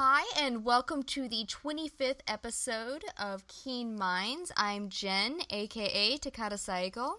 [0.00, 4.52] Hi, and welcome to the 25th episode of Keen Minds.
[4.56, 7.14] I'm Jen, aka Takata Saigo.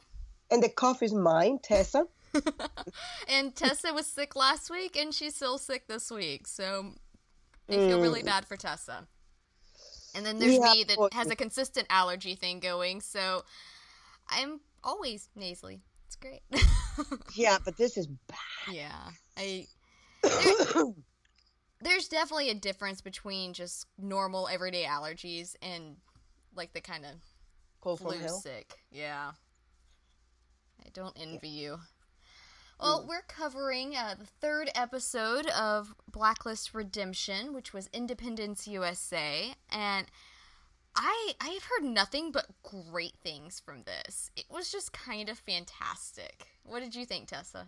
[0.50, 2.08] And the cough is mine, Tessa.
[3.28, 6.94] and Tessa was sick last week, and she's still sick this week, so
[7.68, 8.02] I feel mm.
[8.02, 9.06] really bad for Tessa.
[10.16, 13.44] And then there's Yeah, me that has a consistent allergy thing going, so
[14.30, 15.82] I'm always nasally.
[16.08, 16.44] It's great.
[17.36, 18.74] Yeah, but this is bad.
[18.74, 19.68] yeah, I
[21.82, 25.98] there's definitely a difference between just normal everyday allergies and
[26.56, 27.12] like the kind of
[27.82, 28.74] Cold flu sick.
[28.92, 29.32] Yeah.
[30.86, 31.80] I don't envy you.
[32.80, 40.08] Well, we're covering uh, the third episode of Blacklist Redemption, which was Independence USA, and
[40.96, 44.32] I I have heard nothing but great things from this.
[44.38, 46.48] It was just kind of fantastic.
[46.64, 47.68] What did you think, Tessa?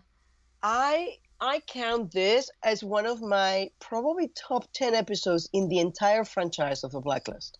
[0.62, 6.24] I I count this as one of my probably top ten episodes in the entire
[6.24, 7.58] franchise of the Blacklist.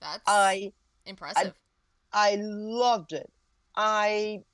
[0.00, 0.72] That's I
[1.04, 1.54] impressive.
[2.12, 3.28] I loved it.
[3.74, 4.44] I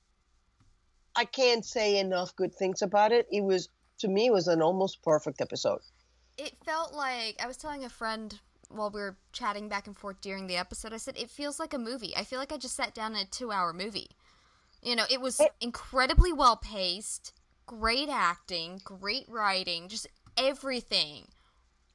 [1.15, 3.27] I can't say enough good things about it.
[3.31, 5.81] It was to me it was an almost perfect episode.
[6.39, 10.21] it felt like I was telling a friend while we were chatting back and forth
[10.23, 10.95] during the episode.
[10.95, 12.17] I said it feels like a movie.
[12.17, 14.09] I feel like I just sat down in a two-hour movie.
[14.83, 17.35] You know, it was It- incredibly well paced,
[17.71, 21.25] great acting, great writing, just everything.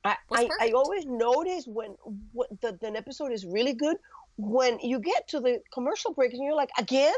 [0.06, 1.95] I, I, I always notice when
[2.31, 3.98] what the, an episode is really good
[4.38, 7.16] when you get to the commercial break and you're like again?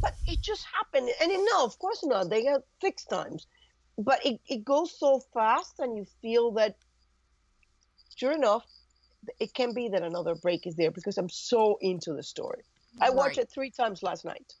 [0.00, 3.48] But it just happened and it, no of course not they got fixed times.
[3.98, 6.76] But it, it goes so fast and you feel that
[8.14, 8.64] sure enough
[9.40, 12.62] it can be that another break is there because i'm so into the story.
[13.00, 14.54] I watched it three times last night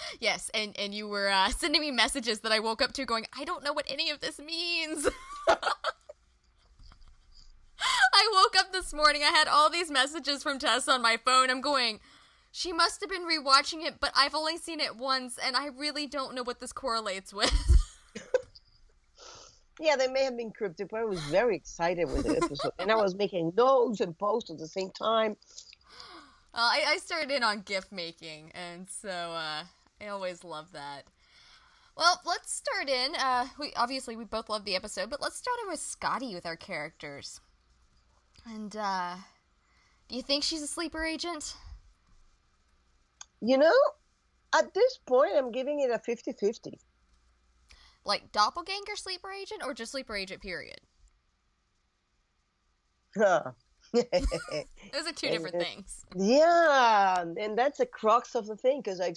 [0.20, 3.26] Yes, and and you were uh, sending me messages that I woke up to, going,
[3.38, 5.08] I don't know what any of this means.
[8.14, 9.22] I woke up this morning.
[9.22, 11.50] I had all these messages from Tess on my phone.
[11.50, 12.00] I'm going.
[12.52, 16.06] She must have been rewatching it, but I've only seen it once, and I really
[16.06, 17.50] don't know what this correlates with.
[19.80, 22.92] yeah they may have been cryptic but i was very excited with the episode and
[22.92, 25.34] i was making notes and posts at the same time
[26.54, 29.62] Uh, I, I started in on gift making, and so uh,
[30.02, 31.04] I always love that.
[31.96, 33.14] Well, let's start in.
[33.14, 36.46] Uh, we obviously we both love the episode, but let's start in with Scottie with
[36.46, 37.40] our characters.
[38.46, 39.16] And uh,
[40.08, 41.54] do you think she's a sleeper agent?
[43.40, 43.74] You know,
[44.54, 46.80] at this point, I'm giving it a 50 50.
[48.04, 50.42] Like doppelganger sleeper agent, or just sleeper agent?
[50.42, 50.80] Period.
[53.14, 53.42] yeah,
[53.92, 56.04] Those are two different Uh, things.
[56.16, 59.12] Yeah, and that's the crux of the thing because I,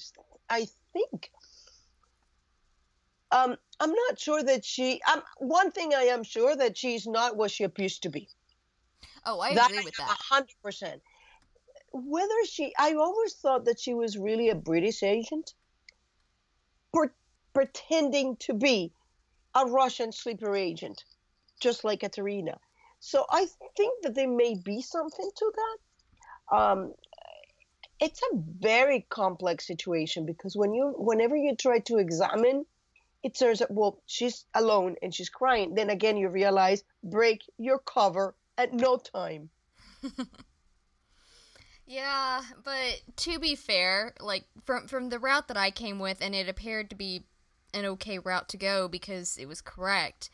[0.50, 1.32] I think.
[3.32, 5.02] Um, I'm not sure that she.
[5.12, 8.30] Um, one thing I am sure that she's not what she appears to be.
[9.26, 10.10] Oh, I That agree with that.
[10.10, 11.02] a hundred percent.
[11.92, 15.54] Whether she, I always thought that she was really a British agent,
[16.94, 17.12] per,
[17.54, 18.92] pretending to be
[19.56, 21.06] a Russian sleeper agent,
[21.60, 22.60] just like Katarina.
[23.00, 23.48] So I
[23.78, 26.58] think that there may be something to that.
[26.58, 26.94] Um,
[28.00, 32.66] it's a very complex situation because when you, whenever you try to examine,
[33.24, 35.76] it turns out well she's alone and she's crying.
[35.76, 39.50] Then again, you realize break your cover at no time.
[41.88, 46.34] Yeah, but to be fair, like from from the route that I came with, and
[46.34, 47.24] it appeared to be
[47.74, 50.30] an okay route to go because it was correct.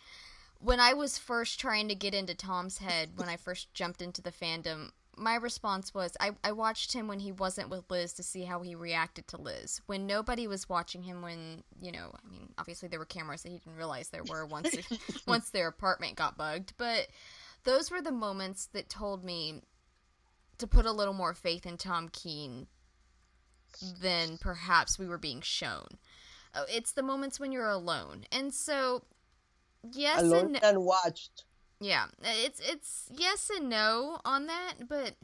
[0.59, 4.21] When I was first trying to get into Tom's head, when I first jumped into
[4.21, 8.23] the fandom, my response was I, I watched him when he wasn't with Liz to
[8.23, 9.81] see how he reacted to Liz.
[9.85, 13.49] When nobody was watching him, when you know, I mean, obviously there were cameras that
[13.49, 14.75] he didn't realize there were once
[15.27, 17.07] once their apartment got bugged, but
[17.63, 19.61] those were the moments that told me
[20.57, 22.67] to put a little more faith in Tom Keen
[24.01, 25.87] than perhaps we were being shown.
[26.53, 29.03] Oh, it's the moments when you're alone, and so
[29.93, 31.45] yes and alone no, and watched.
[31.81, 35.15] Yeah, it's it's yes and no on that, but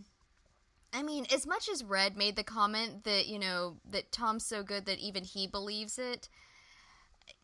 [0.92, 4.64] I mean, as much as Red made the comment that you know that Tom's so
[4.64, 6.30] good that even he believes it,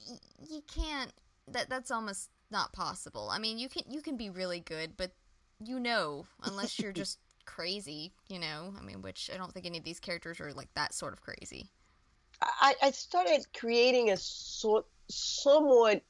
[0.09, 0.17] y-
[0.49, 1.13] you can't.
[1.47, 3.29] That that's almost not possible.
[3.31, 5.11] I mean, you can you can be really good, but
[5.63, 8.73] you know, unless you're just crazy, you know.
[8.79, 11.21] I mean, which I don't think any of these characters are like that sort of
[11.21, 11.69] crazy.
[12.41, 16.01] I, I started creating a sort somewhat,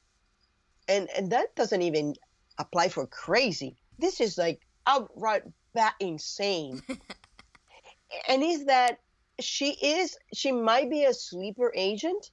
[0.88, 2.14] and and that doesn't even
[2.58, 3.76] apply for crazy.
[3.98, 5.42] This is like outright
[5.74, 6.82] bat insane.
[8.28, 8.98] and is that
[9.40, 12.30] she is she might be a sleeper agent,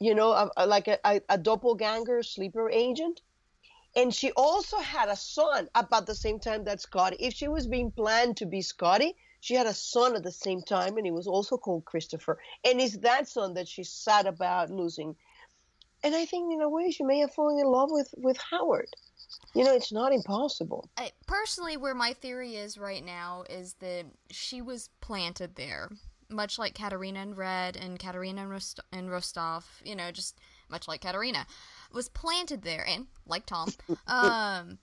[0.00, 3.20] you know, a, a- like a, a, a doppelganger sleeper agent.
[3.96, 7.16] And she also had a son about the same time that Scottie.
[7.20, 10.62] If she was being planned to be Scottie, she had a son at the same
[10.62, 12.38] time, and he was also called Christopher.
[12.64, 15.14] And it's that son that she's sad about losing.
[16.02, 18.88] And I think, in a way, she may have fallen in love with, with Howard.
[19.54, 20.88] You know, it's not impossible.
[20.96, 25.90] I, personally, where my theory is right now is that she was planted there,
[26.28, 29.64] much like Katarina and Red and Katarina and, Rost- and Rostov.
[29.84, 30.38] You know, just
[30.68, 31.46] much like Katarina
[31.92, 33.72] was planted there, and like Tom,
[34.06, 34.78] um,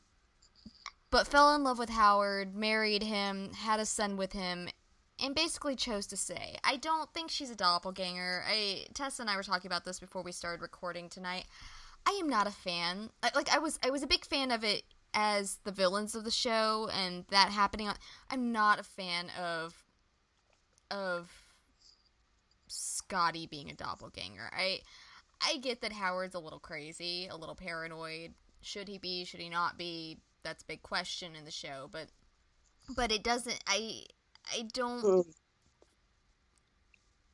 [1.09, 4.69] but fell in love with Howard, married him, had a son with him,
[5.21, 6.57] and basically chose to stay.
[6.63, 8.43] I don't think she's a doppelganger.
[8.47, 11.45] I Tessa and I were talking about this before we started recording tonight.
[12.05, 13.09] I am not a fan.
[13.23, 14.83] I, like I was, I was a big fan of it
[15.13, 17.87] as the villains of the show and that happening.
[17.87, 17.95] On,
[18.29, 19.83] I'm not a fan of
[20.89, 21.31] of
[22.67, 24.49] Scottie being a doppelganger.
[24.53, 24.81] I
[25.41, 28.33] I get that Howard's a little crazy, a little paranoid.
[28.61, 29.25] Should he be?
[29.25, 30.19] Should he not be?
[30.43, 32.07] That's a big question in the show, but
[32.95, 33.59] but it doesn't.
[33.67, 34.05] I
[34.51, 35.03] I don't.
[35.03, 35.33] Mm.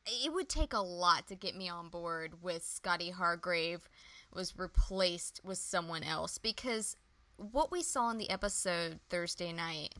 [0.06, 3.90] It would take a lot to get me on board with Scottie Hargrave
[4.38, 6.96] was replaced with someone else because
[7.36, 9.96] what we saw in the episode Thursday night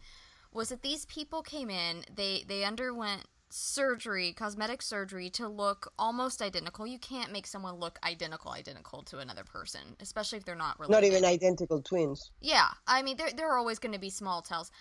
[0.54, 6.42] was that these people came in, they they underwent surgery, cosmetic surgery to look almost
[6.42, 6.86] identical.
[6.86, 10.94] You can't make someone look identical identical to another person, especially if they're not related.
[10.94, 12.32] Not even identical twins.
[12.40, 12.68] Yeah.
[12.88, 14.72] I mean, there there are always going to be small tells.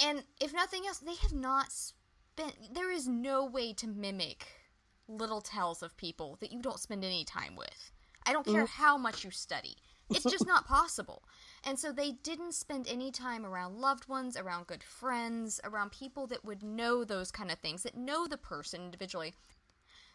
[0.00, 4.46] And if nothing else, they have not spent there is no way to mimic
[5.08, 7.92] little tells of people that you don't spend any time with.
[8.26, 8.82] I don't care mm-hmm.
[8.82, 9.76] how much you study.
[10.10, 11.22] It's just not possible.
[11.64, 16.26] And so they didn't spend any time around loved ones, around good friends, around people
[16.28, 19.34] that would know those kind of things, that know the person individually.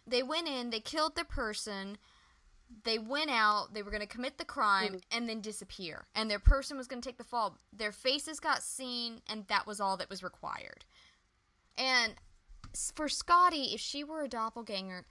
[0.08, 1.98] They went in, they killed the person,
[2.84, 5.18] they went out, they were going to commit the crime, mm-hmm.
[5.18, 6.06] and then disappear.
[6.16, 7.58] And their person was going to take the fall.
[7.74, 10.86] Their faces got seen, and that was all that was required.
[11.78, 12.16] And
[12.96, 15.06] for Scottie, if she were a doppelganger,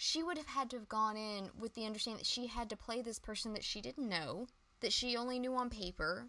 [0.00, 2.76] she would have had to have gone in with the understanding that she had to
[2.76, 4.46] play this person that she didn't know,
[4.78, 6.28] that she only knew on paper.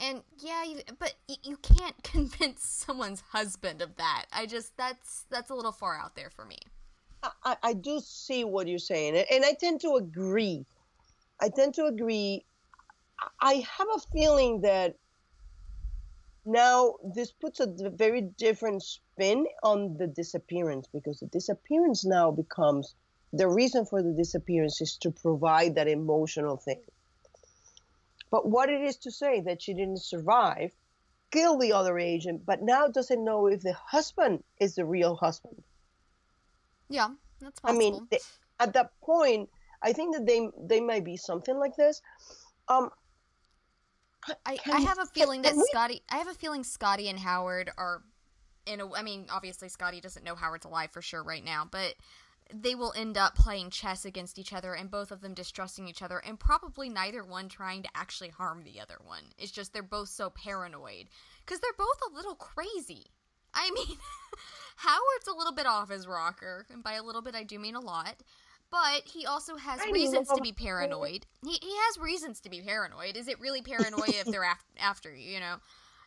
[0.00, 1.14] And yeah, you, but
[1.44, 4.26] you can't convince someone's husband of that.
[4.32, 6.58] I just that's that's a little far out there for me.
[7.44, 10.66] I, I do see what you're saying, and I tend to agree.
[11.40, 12.44] I tend to agree.
[13.40, 14.96] I have a feeling that
[16.44, 18.82] now this puts a very different
[19.22, 22.94] spin on the disappearance because the disappearance now becomes
[23.32, 26.82] the reason for the disappearance is to provide that emotional thing.
[28.30, 30.72] But what it is to say that she didn't survive,
[31.30, 35.62] kill the other agent, but now doesn't know if the husband is the real husband.
[36.88, 37.08] Yeah,
[37.40, 37.76] that's possible.
[37.76, 38.18] I mean, they,
[38.60, 39.48] at that point,
[39.82, 42.02] I think that they they might be something like this.
[42.68, 42.90] Um,
[44.46, 46.02] I, I have a feeling that Scottie.
[46.10, 48.02] I have a feeling Scottie and Howard are,
[48.66, 48.92] in a.
[48.92, 51.94] I mean, obviously Scottie doesn't know Howard's alive for sure right now, but
[52.52, 56.02] they will end up playing chess against each other and both of them distrusting each
[56.02, 59.22] other and probably neither one trying to actually harm the other one.
[59.38, 61.06] It's just they're both so paranoid
[61.44, 63.06] because they're both a little crazy.
[63.54, 63.96] I mean,
[64.76, 67.74] Howard's a little bit off his rocker, and by a little bit I do mean
[67.74, 68.16] a lot.
[68.70, 71.26] But he also has I reasons to be paranoid.
[71.44, 73.18] He, he has reasons to be paranoid.
[73.18, 75.56] Is it really paranoia if they're af- after you, you know?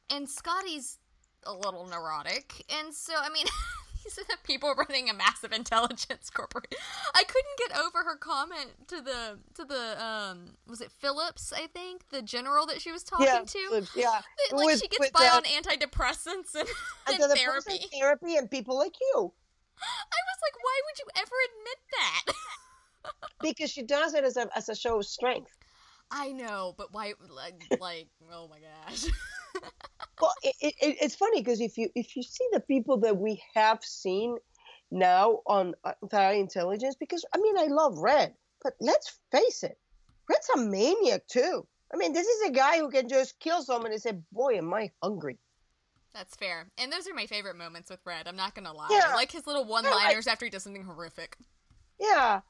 [0.09, 0.97] And Scottie's
[1.45, 2.65] a little neurotic.
[2.79, 3.45] And so, I mean,
[4.03, 6.77] these are the people running a massive intelligence corporation.
[7.13, 11.67] I couldn't get over her comment to the to the um was it Phillips I
[11.67, 13.87] think the general that she was talking yeah, to.
[13.95, 14.21] Yeah,
[14.51, 16.69] like with, she gets by on antidepressants and,
[17.07, 19.33] and therapy, therapy, and people like you.
[19.77, 22.33] I was like, why would you ever admit that?
[23.41, 25.51] because she does it as a as a show of strength.
[26.11, 27.13] I know, but why?
[27.27, 29.05] Like, like oh my gosh.
[30.21, 33.41] well, it, it, it's funny because if you if you see the people that we
[33.53, 34.37] have seen
[34.91, 35.93] now on uh,
[36.33, 39.77] intelligence, because I mean I love Red, but let's face it,
[40.29, 41.67] Red's a maniac too.
[41.93, 44.73] I mean, this is a guy who can just kill someone and say, "Boy, am
[44.73, 45.37] I hungry."
[46.13, 48.27] That's fair, and those are my favorite moments with Red.
[48.27, 48.87] I'm not gonna lie.
[48.89, 49.11] Yeah.
[49.11, 51.37] I like his little one-liners yeah, after he does something horrific.
[51.99, 52.41] Yeah,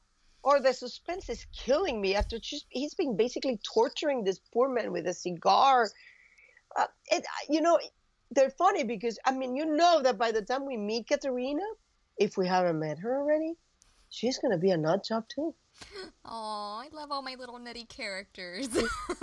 [0.46, 4.92] or the suspense is killing me after just, he's been basically torturing this poor man
[4.92, 5.90] with a cigar.
[6.76, 7.78] Uh, it, you know,
[8.30, 11.62] they're funny because I mean, you know that by the time we meet Katarina,
[12.18, 13.54] if we haven't met her already,
[14.10, 15.54] she's gonna be a nut job too.
[16.24, 18.68] Oh, I love all my little nutty characters.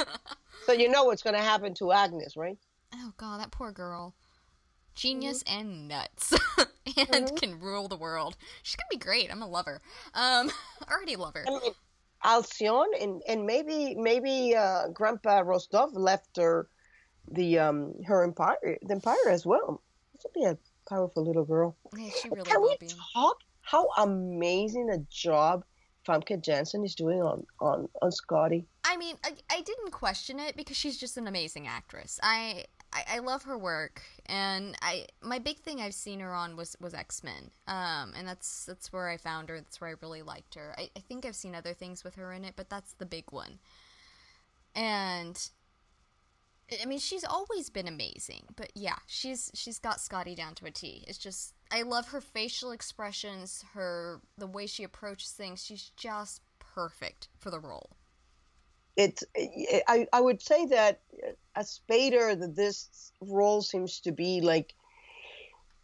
[0.65, 2.57] so you know what's gonna happen to Agnes, right?
[2.93, 4.13] Oh god, that poor girl.
[4.95, 5.60] Genius mm-hmm.
[5.60, 6.33] and nuts.
[6.57, 7.36] and mm-hmm.
[7.36, 8.38] can rule the world.
[8.62, 9.31] She's gonna be great.
[9.31, 9.81] I'm a lover.
[10.13, 10.51] Um,
[10.91, 11.45] already love her.
[11.48, 11.74] I mean,
[12.19, 16.67] Halcyon and and maybe maybe uh, Grandpa Rostov left her
[17.32, 19.82] the um her empire the empire as well.
[20.24, 21.75] Would be a powerful little girl.
[21.98, 22.94] Yeah, she really Can will we be.
[23.13, 25.63] talk how amazing a job
[26.08, 28.68] Famke Janssen is doing on on on Scottie?
[28.84, 32.20] I mean, I, I didn't question it because she's just an amazing actress.
[32.22, 36.56] I, I I love her work, and I my big thing I've seen her on
[36.58, 39.56] was was X Men, um, and that's that's where I found her.
[39.56, 40.75] That's where I really liked her.
[40.77, 43.25] I, I think I've seen other things with her in it, but that's the big
[43.32, 43.60] one.
[44.75, 45.39] And
[46.82, 50.72] I mean, she's always been amazing, but yeah, she's she's got Scottie down to a
[50.72, 51.03] T.
[51.08, 55.63] It's just I love her facial expressions, her the way she approaches things.
[55.63, 57.98] She's just perfect for the role.
[58.96, 59.24] It's
[59.88, 61.01] I I would say that
[61.55, 64.74] as Spader that this role seems to be like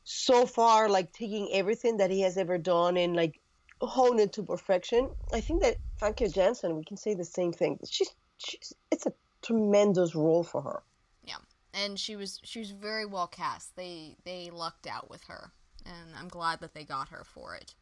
[0.04, 3.40] so far like taking everything that he has ever done and like
[3.82, 5.10] hone it to perfection.
[5.34, 7.80] I think that Famke Janssen we can say the same thing.
[7.88, 10.84] She's she's it's a tremendous role for her.
[11.24, 11.38] Yeah,
[11.74, 13.76] and she was she was very well cast.
[13.76, 15.52] They they lucked out with her,
[15.86, 17.74] and I'm glad that they got her for it.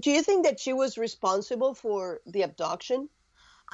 [0.00, 3.08] Do you think that she was responsible for the abduction,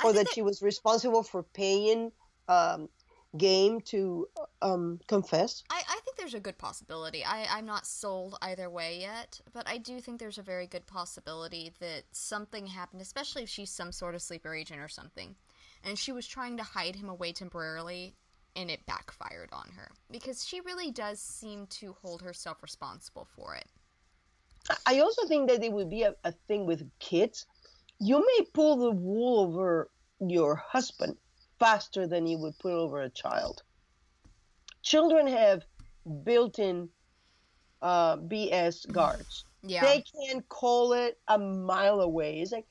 [0.04, 2.12] or think that she was responsible for paying
[2.48, 2.88] um,
[3.36, 4.28] Game to
[4.62, 5.62] um, confess?
[5.68, 7.24] I, I think there's a good possibility.
[7.24, 10.86] I, I'm not sold either way yet, but I do think there's a very good
[10.86, 15.34] possibility that something happened, especially if she's some sort of sleeper agent or something.
[15.86, 18.16] And she was trying to hide him away temporarily,
[18.56, 19.92] and it backfired on her.
[20.10, 23.66] Because she really does seem to hold herself responsible for it.
[24.84, 27.46] I also think that it would be a, a thing with kids.
[28.00, 29.88] You may pull the wool over
[30.20, 31.16] your husband
[31.60, 33.62] faster than you would put over a child.
[34.82, 35.64] Children have
[36.24, 36.88] built-in
[37.80, 39.44] uh, BS guards.
[39.62, 39.84] Yeah.
[39.84, 42.40] They can call it a mile away.
[42.40, 42.66] It's like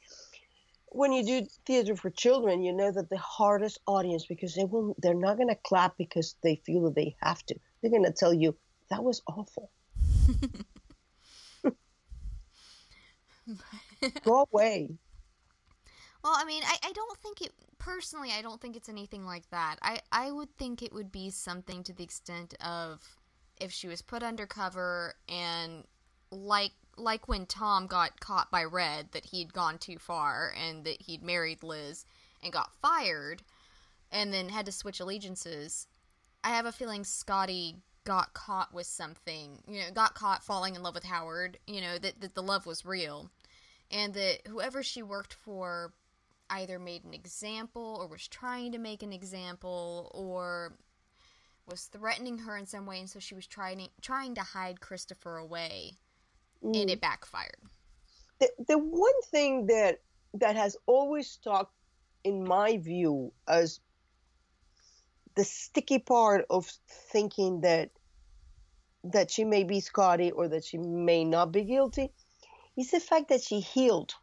[0.95, 4.95] when you do theater for children, you know that the hardest audience because they will
[4.99, 7.55] they're not gonna clap because they feel that they have to.
[7.81, 8.55] They're gonna tell you
[8.89, 9.71] that was awful.
[14.23, 14.89] Go away.
[16.23, 18.31] Well, I mean, I, I don't think it personally.
[18.31, 19.75] I don't think it's anything like that.
[19.81, 23.01] I I would think it would be something to the extent of
[23.59, 25.83] if she was put undercover and
[26.31, 31.01] like like when Tom got caught by Red that he'd gone too far and that
[31.01, 32.05] he'd married Liz
[32.43, 33.43] and got fired
[34.11, 35.87] and then had to switch allegiances.
[36.43, 40.83] I have a feeling Scotty got caught with something, you know, got caught falling in
[40.83, 43.29] love with Howard, you know, that, that the love was real.
[43.91, 45.93] And that whoever she worked for
[46.49, 50.73] either made an example or was trying to make an example or
[51.67, 55.37] was threatening her in some way and so she was trying trying to hide Christopher
[55.37, 55.93] away
[56.65, 56.91] and mm.
[56.91, 57.57] it backfired.
[58.39, 59.99] The, the one thing that
[60.33, 61.71] that has always stuck
[62.23, 63.79] in my view as
[65.35, 66.69] the sticky part of
[67.11, 67.91] thinking that
[69.05, 72.11] that she may be Scotty or that she may not be guilty
[72.75, 74.13] is the fact that she healed.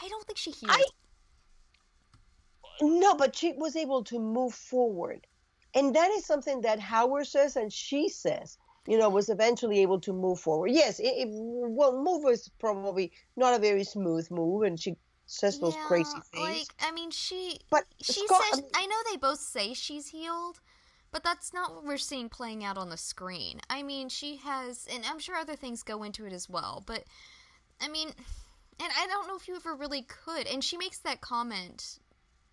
[0.00, 0.72] I don't think she healed.
[0.72, 0.84] I
[2.80, 5.26] no, but she was able to move forward.
[5.74, 10.00] And that is something that Howard says and she says, you know, was eventually able
[10.00, 10.68] to move forward.
[10.68, 14.96] Yes, it, it well, move was probably not a very smooth move, and she
[15.26, 16.58] says those yeah, crazy things.
[16.58, 20.08] Like, I mean, she But she Scott- says um, I know they both say she's
[20.08, 20.60] healed,
[21.10, 23.60] but that's not what we're seeing playing out on the screen.
[23.70, 27.04] I mean, she has and I'm sure other things go into it as well, but
[27.80, 30.46] I mean, and I don't know if you ever really could.
[30.46, 31.98] And she makes that comment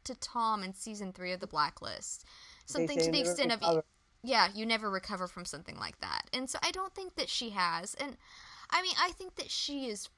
[0.04, 2.26] to Tom in season 3 of The Blacklist.
[2.66, 3.84] Something to the extent of.
[4.24, 6.24] Yeah, you never recover from something like that.
[6.34, 7.96] And so I don't think that she has.
[7.96, 8.18] And
[8.70, 10.10] I mean, I think that she is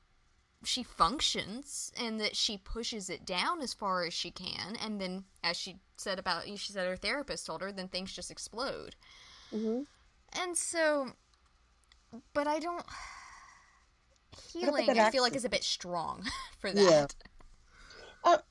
[0.64, 5.24] she functions and that she pushes it down as far as she can and then
[5.44, 8.96] as she said about she said her therapist told her then things just explode.
[9.52, 9.88] Mhm.
[10.40, 11.14] And so
[12.34, 12.86] but I don't
[14.52, 16.26] healing I feel like is a bit strong
[16.60, 17.08] for that Yeah.
[18.24, 18.46] that.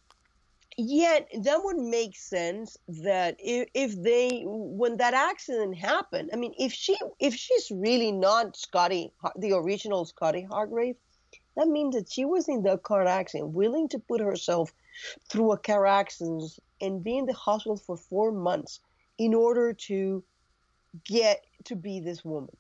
[0.82, 6.54] Yet that would make sense that if, if they when that accident happened, I mean,
[6.58, 10.96] if she if she's really not Scottie, the original Scottie Hargrave,
[11.54, 14.72] that means that she was in the car accident, willing to put herself
[15.28, 18.80] through a car accident and be in the hospital for four months
[19.18, 20.24] in order to
[21.04, 22.56] get to be this woman.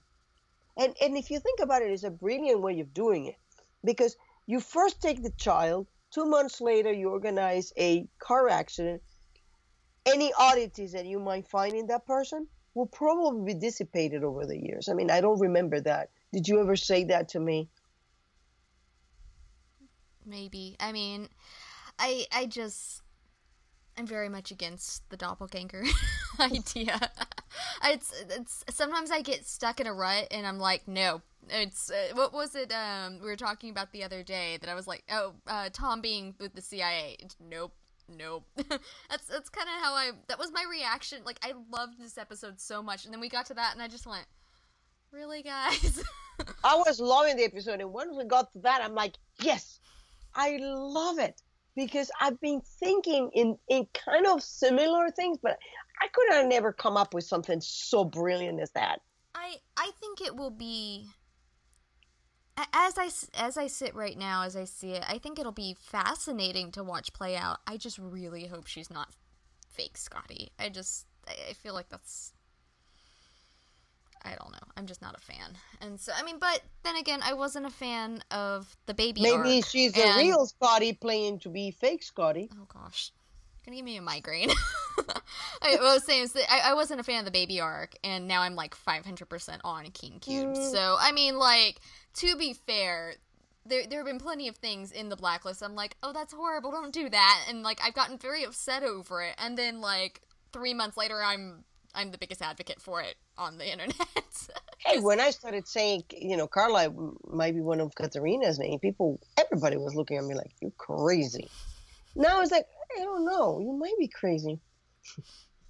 [0.76, 3.36] And and if you think about it, it's a brilliant way of doing it
[3.82, 4.14] because
[4.46, 5.86] you first take the child.
[6.10, 9.02] Two months later, you organize a car accident.
[10.06, 14.58] Any oddities that you might find in that person will probably be dissipated over the
[14.58, 14.88] years.
[14.88, 16.10] I mean, I don't remember that.
[16.32, 17.68] Did you ever say that to me?
[20.30, 20.76] maybe.
[20.80, 21.28] I mean,
[21.98, 23.02] I I just
[23.98, 25.82] I'm very much against the doppelganger
[26.38, 26.98] idea.
[27.84, 31.22] it's it's sometimes I get stuck in a rut and I'm like, no.
[31.48, 34.74] It's uh, what was it um we were talking about the other day that I
[34.74, 37.16] was like, oh, uh, Tom being with the CIA.
[37.40, 37.74] Nope.
[38.08, 38.44] Nope.
[38.56, 41.18] that's that's kind of how I that was my reaction.
[41.24, 43.88] Like I loved this episode so much and then we got to that and I
[43.88, 44.26] just went,
[45.12, 46.02] "Really, guys?"
[46.64, 49.80] I was loving the episode and once we got to that I'm like, "Yes.
[50.34, 51.40] I love it."
[51.76, 55.58] because I've been thinking in in kind of similar things, but
[56.02, 59.00] I could have never come up with something so brilliant as that.
[59.34, 61.06] I I think it will be
[62.72, 65.04] as I as I sit right now as I see it.
[65.08, 67.58] I think it'll be fascinating to watch play out.
[67.66, 69.08] I just really hope she's not
[69.68, 70.50] fake Scottie.
[70.58, 72.32] I just I feel like that's
[74.22, 74.58] I don't know.
[74.76, 75.56] I'm just not a fan.
[75.80, 79.22] And so, I mean, but then again, I wasn't a fan of the baby.
[79.22, 80.20] Maybe arc, she's and...
[80.20, 82.50] a real Scottie playing to be fake Scottie.
[82.52, 83.12] Oh gosh,
[83.64, 84.50] gonna give me a migraine.
[85.62, 88.54] I was saying I, I wasn't a fan of the baby arc, and now I'm
[88.54, 90.54] like 500% on Keen Cube.
[90.54, 90.72] Mm.
[90.72, 91.80] So I mean, like
[92.14, 93.14] to be fair,
[93.66, 95.62] there there have been plenty of things in the blacklist.
[95.62, 96.70] I'm like, oh, that's horrible.
[96.70, 97.44] Don't do that.
[97.48, 99.34] And like I've gotten very upset over it.
[99.38, 103.68] And then like three months later, I'm I'm the biggest advocate for it on the
[103.72, 104.48] internet.
[104.78, 106.92] hey, when I started saying, you know, Carla
[107.28, 111.48] might be one of Katarina's name, people, everybody was looking at me like, you're crazy.
[112.14, 112.66] Now it's like,
[112.98, 114.58] I don't know, you might be crazy.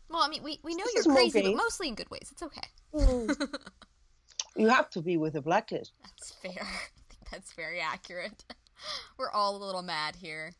[0.08, 2.28] Well, I mean, we, we know this you're crazy, but mostly in good ways.
[2.32, 2.68] It's okay.
[2.94, 3.58] Mm.
[4.56, 5.92] you have to be with a blacklist.
[6.02, 6.52] That's fair.
[6.62, 8.44] I think that's very accurate.
[9.18, 10.52] We're all a little mad here.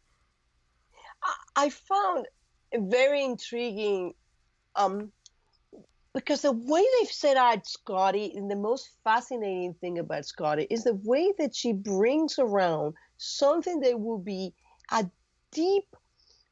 [1.23, 2.27] I, I found
[2.73, 4.15] very intriguing
[4.77, 5.11] um,
[6.15, 10.85] because the way they've set out Scottie, and the most fascinating thing about Scottie is
[10.85, 14.55] the way that she brings around something that will be
[14.93, 15.09] a
[15.51, 15.97] deep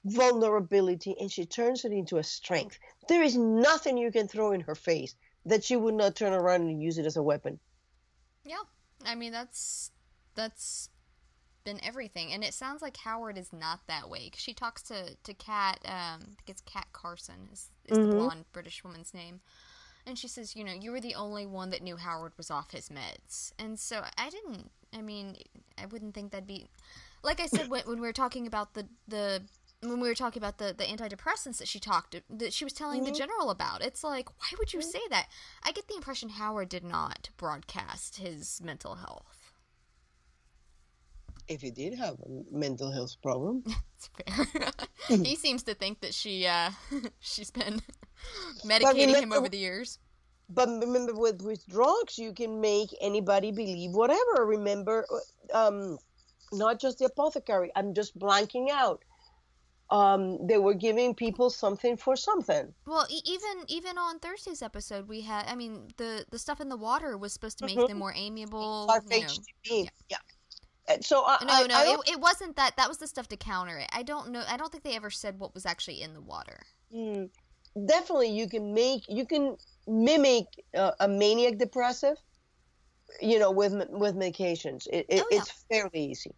[0.08, 2.78] vulnerability and she turns it into a strength.
[3.08, 5.14] There is nothing you can throw in her face
[5.46, 7.58] that she would not turn around and use it as a weapon.
[8.44, 8.64] Yeah.
[9.04, 9.90] I mean that's
[10.34, 10.90] that's
[11.64, 15.16] been everything and it sounds like Howard is not that way cuz she talks to
[15.16, 18.10] to Kat um I think it's Kat Carson is is mm-hmm.
[18.10, 19.40] the blonde British woman's name.
[20.08, 22.70] And she says, you know, you were the only one that knew Howard was off
[22.70, 23.52] his meds.
[23.58, 25.36] And so I didn't, I mean,
[25.76, 26.70] I wouldn't think that'd be,
[27.22, 29.42] like I said, when, when we were talking about the, the,
[29.80, 33.02] when we were talking about the, the antidepressants that she talked that she was telling
[33.02, 33.12] mm-hmm.
[33.12, 34.90] the general about it's like why would you mm-hmm.
[34.90, 35.28] say that?
[35.62, 39.52] I get the impression howard did not broadcast his mental health.
[41.46, 43.64] If he did have a mental health problem.
[43.98, 44.70] It's fair.
[45.24, 46.70] He seems to think that she uh
[47.20, 47.80] she's been
[48.64, 49.98] medicating him over the years.
[50.48, 54.44] But remember with with drugs you can make anybody believe whatever.
[54.44, 55.06] Remember
[55.52, 55.98] um
[56.52, 57.70] not just the apothecary.
[57.76, 59.02] I'm just blanking out
[59.90, 62.72] um, they were giving people something for something.
[62.86, 65.46] Well, e- even even on Thursday's episode, we had.
[65.48, 67.88] I mean, the the stuff in the water was supposed to make mm-hmm.
[67.88, 68.88] them more amiable.
[69.10, 69.26] You know,
[69.64, 69.84] yeah.
[70.10, 70.96] yeah.
[71.00, 72.76] So I, no, I, no, I it, it, wasn't that.
[72.76, 73.88] That was the stuff to counter it.
[73.92, 74.42] I don't know.
[74.48, 76.60] I don't think they ever said what was actually in the water.
[76.94, 77.30] Mm,
[77.86, 80.46] definitely, you can make you can mimic
[80.76, 82.16] uh, a maniac depressive.
[83.22, 85.38] You know, with with medications, it, it, oh, yeah.
[85.38, 86.34] it's fairly easy.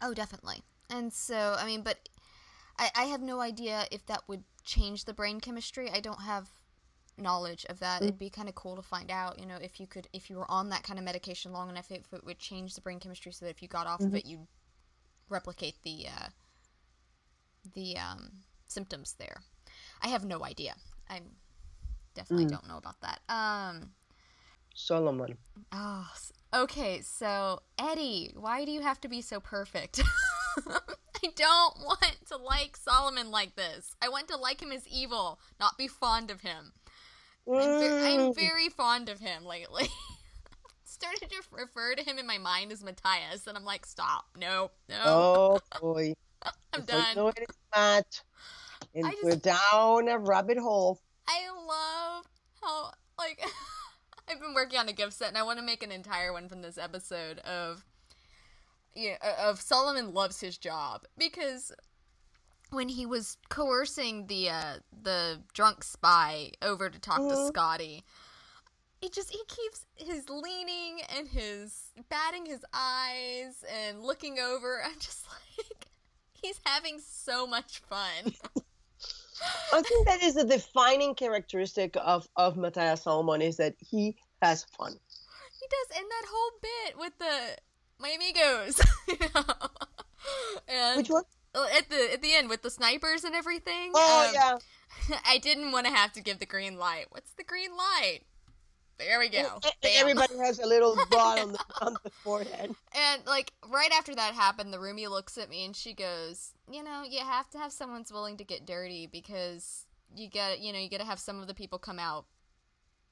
[0.00, 0.62] Oh, definitely.
[0.90, 2.08] And so, I mean, but
[2.80, 5.90] I, I have no idea if that would change the brain chemistry.
[5.90, 6.48] I don't have
[7.18, 8.00] knowledge of that.
[8.00, 8.04] Mm.
[8.06, 10.36] It'd be kind of cool to find out, you know, if you could, if you
[10.36, 13.32] were on that kind of medication long enough, if it would change the brain chemistry
[13.32, 14.08] so that if you got off mm-hmm.
[14.08, 14.46] of it, you'd
[15.28, 16.28] replicate the, uh,
[17.74, 18.30] the, um,
[18.66, 19.42] symptoms there.
[20.02, 20.74] I have no idea.
[21.08, 21.20] I
[22.14, 22.50] definitely mm.
[22.52, 23.20] don't know about that.
[23.28, 23.90] Um,
[24.74, 25.36] Solomon.
[25.72, 26.08] Oh,
[26.54, 27.02] okay.
[27.02, 30.00] So, Eddie, why do you have to be so perfect?
[31.24, 33.94] I don't want to like Solomon like this.
[34.02, 36.72] I want to like him as evil, not be fond of him.
[37.50, 38.36] I'm, ve- I'm mm.
[38.36, 39.88] very fond of him lately.
[40.84, 44.70] Started to refer to him in my mind as Matias, and I'm like, stop, no,
[44.88, 45.00] no.
[45.04, 46.14] Oh boy,
[46.72, 47.16] I'm done.
[47.16, 48.22] No, it is not.
[48.94, 51.00] And just, we're down a rabbit hole.
[51.26, 52.24] I love
[52.60, 53.42] how like
[54.28, 56.48] I've been working on a gift set, and I want to make an entire one
[56.48, 57.84] from this episode of
[58.94, 61.72] yeah, of Solomon loves his job because
[62.70, 67.30] when he was coercing the uh, the drunk spy over to talk mm-hmm.
[67.30, 68.04] to Scottie,
[69.00, 74.82] he just he keeps his leaning and his batting his eyes and looking over.
[74.84, 75.88] I'm just like
[76.32, 78.34] he's having so much fun.
[79.72, 84.64] I think that is a defining characteristic of of Matias Solomon is that he has
[84.64, 84.92] fun.
[84.92, 87.56] He does, and that whole bit with the
[88.00, 88.80] my amigos.
[90.68, 91.24] and Which one?
[91.54, 93.92] oh, at the at the end with the snipers and everything.
[93.94, 95.18] Oh um, yeah.
[95.26, 97.06] I didn't want to have to give the green light.
[97.10, 98.20] What's the green light?
[98.98, 99.60] There we go.
[99.82, 102.74] And Everybody has a little dot on the on the forehead.
[102.94, 106.82] And like right after that happened, the roomie looks at me and she goes, "You
[106.82, 110.78] know, you have to have someone's willing to get dirty because you got, you know,
[110.78, 112.26] you got to have some of the people come out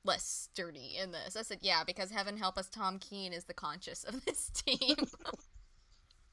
[0.09, 3.55] less sturdy in this." I said, "Yeah, because heaven help us, Tom Keen is the
[3.55, 4.97] conscious of this team."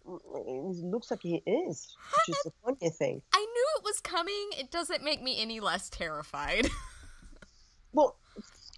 [0.07, 1.95] It looks like he is,
[2.27, 3.21] which is the funny thing.
[3.33, 4.49] I knew it was coming.
[4.57, 6.67] It doesn't make me any less terrified.
[7.95, 8.17] Well,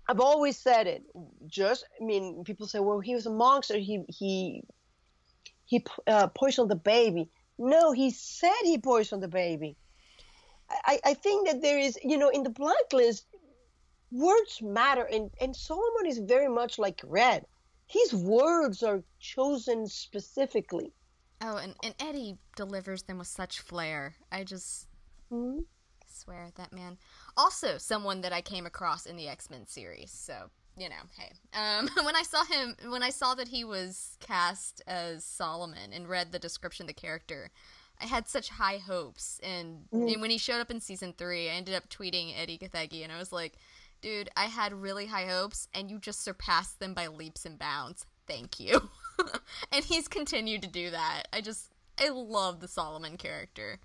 [0.08, 1.04] I've always said it.
[1.48, 3.78] Just, I mean, people say, "Well, he was a monster.
[3.78, 4.64] He he
[5.66, 9.76] he uh, poisoned the baby." No, he said he poisoned the baby.
[10.70, 13.26] I, I think that there is, you know, in the blacklist,
[14.12, 17.46] words matter, and and Solomon is very much like Red.
[17.88, 20.92] His words are chosen specifically.
[21.42, 24.16] oh, and and Eddie delivers them with such flair.
[24.32, 24.88] I just
[25.32, 25.66] Mhm.
[26.08, 26.98] swear that man
[27.36, 31.88] also someone that i came across in the x-men series so you know hey um
[32.06, 36.32] when i saw him when i saw that he was cast as solomon and read
[36.32, 37.52] the description of the character
[38.02, 40.14] i had such high hopes and, Mhm.
[40.14, 43.12] and when he showed up in season three i ended up tweeting eddie Gathegi and
[43.12, 43.58] i was like
[44.02, 48.06] dude i had really high hopes and you just surpassed them by leaps and bounds
[48.28, 48.90] thank you
[49.72, 53.80] and he's continued to do that i just i love the solomon character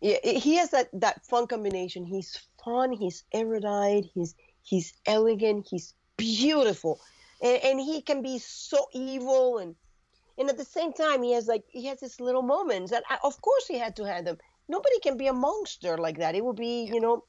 [0.00, 2.04] Yeah, he has that that fun combination.
[2.04, 2.92] He's fun.
[2.92, 4.04] He's erudite.
[4.14, 5.66] He's he's elegant.
[5.70, 7.00] He's beautiful,
[7.40, 9.74] and, and he can be so evil and
[10.38, 13.18] and at the same time he has like he has his little moments that I,
[13.24, 14.38] of course he had to have them.
[14.68, 16.34] Nobody can be a monster like that.
[16.34, 17.24] It would be you know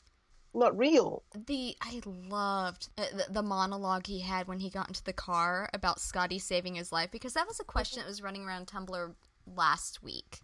[0.55, 1.23] not real.
[1.33, 5.69] the I loved uh, the, the monologue he had when he got into the car
[5.73, 9.13] about Scottie saving his life because that was a question that was running around Tumblr
[9.55, 10.39] last week.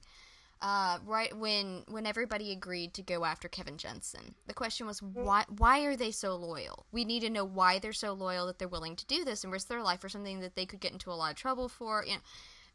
[0.62, 5.43] Uh, right when when everybody agreed to go after Kevin Jensen, the question was why
[5.58, 6.86] why are they so loyal?
[6.91, 9.52] We need to know why they're so loyal that they're willing to do this and
[9.52, 12.06] risk their life for something that they could get into a lot of trouble for.
[12.06, 12.21] You know,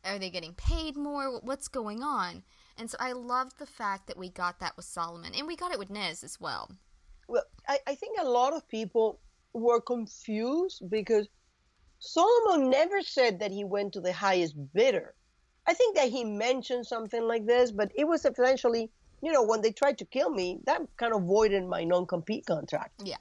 [0.05, 1.39] are they getting paid more?
[1.41, 2.43] What's going on?
[2.77, 5.73] And so I loved the fact that we got that with Solomon, and we got
[5.73, 6.73] it with Nez as well.
[7.29, 9.21] Well, I, I think a lot of people
[9.53, 11.29] were confused because
[11.99, 15.15] Solomon never said that he went to the highest bidder.
[15.67, 18.91] I think that he mentioned something like this, but it was essentially,
[19.23, 23.01] you know, when they tried to kill me, that kind of voided my non-compete contract.
[23.03, 23.17] Yeah.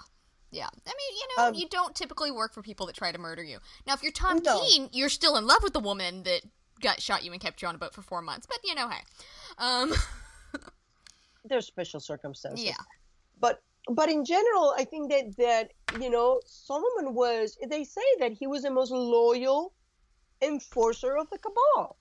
[0.52, 0.68] Yeah.
[0.68, 3.44] I mean, you know, Um, you don't typically work for people that try to murder
[3.44, 3.58] you.
[3.88, 4.62] Now, if you're Tom No.
[4.91, 6.41] You're still in love with the woman that
[6.82, 8.46] got shot you and kept you on a boat for four months.
[8.46, 9.02] But, you know, hey.
[9.58, 9.94] Um,
[11.46, 12.63] There's special circumstances.
[12.63, 12.74] yeah.
[13.39, 17.58] But but in general, I think that that you know Solomon was.
[17.67, 19.74] They say that he was the most loyal
[20.41, 21.98] enforcer of the cabal.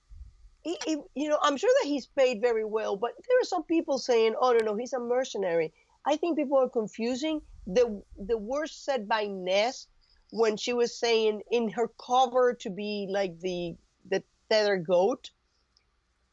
[0.63, 3.63] He, he, you know, I'm sure that he's paid very well, but there are some
[3.63, 5.73] people saying, "Oh no, no, he's a mercenary."
[6.05, 9.87] I think people are confusing the the words said by Nez
[10.31, 13.75] when she was saying in her cover to be like the
[14.09, 15.31] the tether goat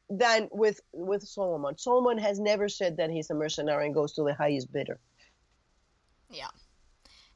[0.08, 1.76] than with with Solomon.
[1.78, 4.98] Solomon has never said that he's a mercenary and goes to the highest bidder.
[6.32, 6.48] Yeah.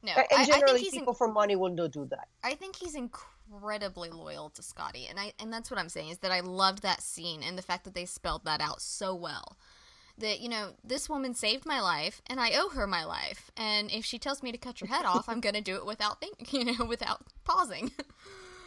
[0.03, 2.27] No, And I, I generally, think he's in, people for money will not do that.
[2.43, 6.19] I think he's incredibly loyal to Scottie, and I and that's what I'm saying is
[6.19, 9.57] that I loved that scene and the fact that they spelled that out so well.
[10.19, 13.51] That you know, this woman saved my life, and I owe her my life.
[13.57, 16.19] And if she tells me to cut your head off, I'm gonna do it without
[16.21, 17.91] think, you know, without pausing.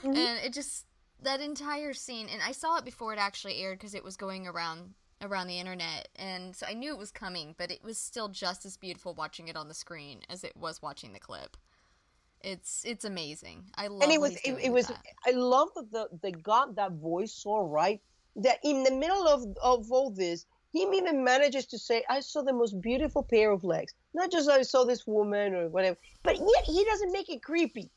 [0.02, 0.16] Mhm.
[0.16, 0.86] And it just
[1.22, 4.46] that entire scene, and I saw it before it actually aired because it was going
[4.46, 7.54] around around the internet, and so I knew it was coming.
[7.56, 10.82] But it was still just as beautiful watching it on the screen as it was
[10.82, 11.56] watching the clip.
[12.42, 13.64] It's it's amazing.
[13.74, 14.02] I love.
[14.02, 15.02] and it was it, it was that.
[15.26, 18.00] I love that the they got that voice so right
[18.36, 22.42] that in the middle of of all this he even manages to say I saw
[22.42, 26.36] the most beautiful pair of legs not just I saw this woman or whatever but
[26.36, 27.90] yet he doesn't make it creepy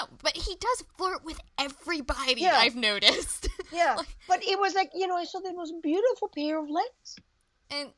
[0.00, 2.34] No, but he does flirt with everybody.
[2.40, 2.56] Yeah.
[2.56, 3.48] I've noticed.
[3.72, 6.68] yeah Like- but it was like you know I saw the most beautiful pair of
[6.68, 7.16] legs
[7.70, 7.90] and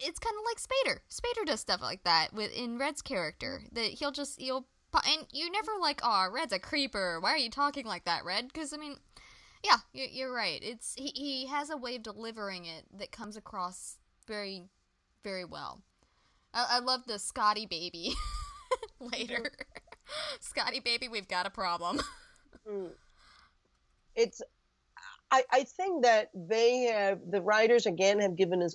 [0.00, 0.98] it's kind of like Spader.
[1.10, 3.62] Spader does stuff like that with in Red's character.
[3.72, 4.66] That he'll just he'll
[5.06, 7.20] and you never like, oh, Red's a creeper.
[7.20, 8.48] Why are you talking like that, Red?
[8.48, 8.96] Because I mean,
[9.64, 10.60] yeah, you're, you're right.
[10.62, 14.64] It's he he has a way of delivering it that comes across very,
[15.22, 15.82] very well.
[16.54, 18.14] I, I love the Scottie baby
[19.00, 19.34] later.
[19.36, 19.87] Mm-hmm.
[20.40, 22.00] Scottie baby, we've got a problem.
[22.68, 22.90] Mm.
[24.14, 24.42] it's
[25.30, 28.74] I, I think that they have the writers again have given us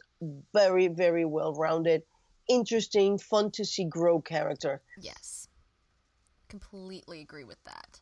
[0.51, 2.01] very very well rounded
[2.49, 5.47] interesting fun to see grow character yes,
[6.49, 7.99] completely agree with that.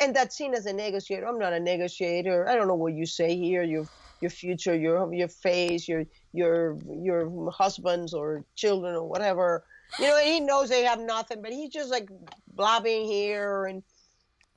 [0.00, 3.06] And that's seen as a negotiator i'm not a negotiator i don't know what you
[3.06, 3.86] say here Your
[4.20, 9.64] your future, your your face, your your your husbands or children or whatever.
[9.98, 12.08] You know, he knows they have nothing, but he's just like
[12.54, 13.82] blabbing here and.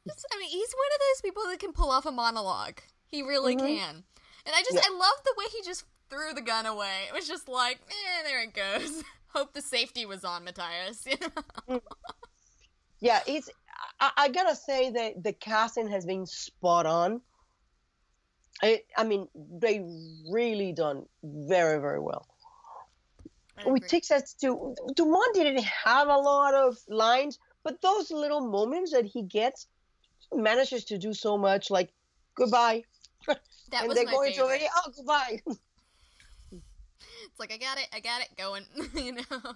[0.08, 2.80] I mean, he's one of those people that can pull off a monologue.
[3.08, 3.60] He really Mhm.
[3.60, 4.04] can.
[4.46, 4.82] And I just, Yeah.
[4.86, 7.06] I love the way he just threw the gun away.
[7.08, 9.04] It was just like, eh, there it goes.
[9.28, 11.06] Hope the safety was on, Matias.
[11.06, 11.18] You
[11.68, 11.82] know?
[13.00, 13.50] Yeah, it's.
[14.00, 17.22] I, I gotta say that the casting has been spot on.
[18.62, 19.80] I, I mean, they
[20.30, 22.28] really done very, very well.
[23.66, 23.90] I Which agree.
[23.90, 29.06] takes us to Dumont didn't have a lot of lines, but those little moments that
[29.06, 29.68] he gets
[30.32, 31.70] he manages to do so much.
[31.70, 31.92] Like
[32.36, 32.84] goodbye,
[33.28, 33.38] that
[33.74, 34.60] and was they're going favorite.
[34.60, 35.42] to oh goodbye.
[37.26, 38.66] It's like I got it, I got it going.
[38.96, 39.54] you know.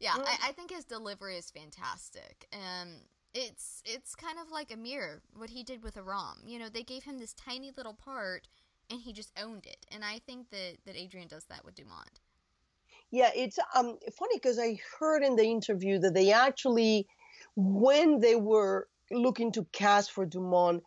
[0.00, 0.24] Yeah, Mm.
[0.26, 3.00] I, I think his delivery is fantastic, and
[3.34, 6.38] it's it's kind of like a mirror what he did with Aram.
[6.46, 8.46] You know, they gave him this tiny little part,
[8.90, 9.86] and he just owned it.
[9.90, 12.20] And I think that that Adrian does that with Dumont.
[13.10, 17.06] Yeah, it's um funny because I heard in the interview that they actually,
[17.56, 20.82] when they were looking to cast for Dumont,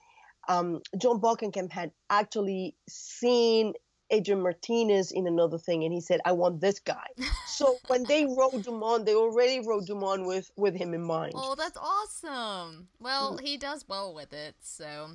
[0.48, 3.74] um, Jon Bokenkamp had actually seen
[4.12, 7.08] Adrian Martinez in another thing, and he said, "I want this guy."
[7.48, 11.34] so when they wrote Dumont, they already wrote Dumont with with him in mind.
[11.36, 12.90] Oh, that's awesome.
[13.00, 13.42] Well, Mm.
[13.42, 15.12] he does well with it, so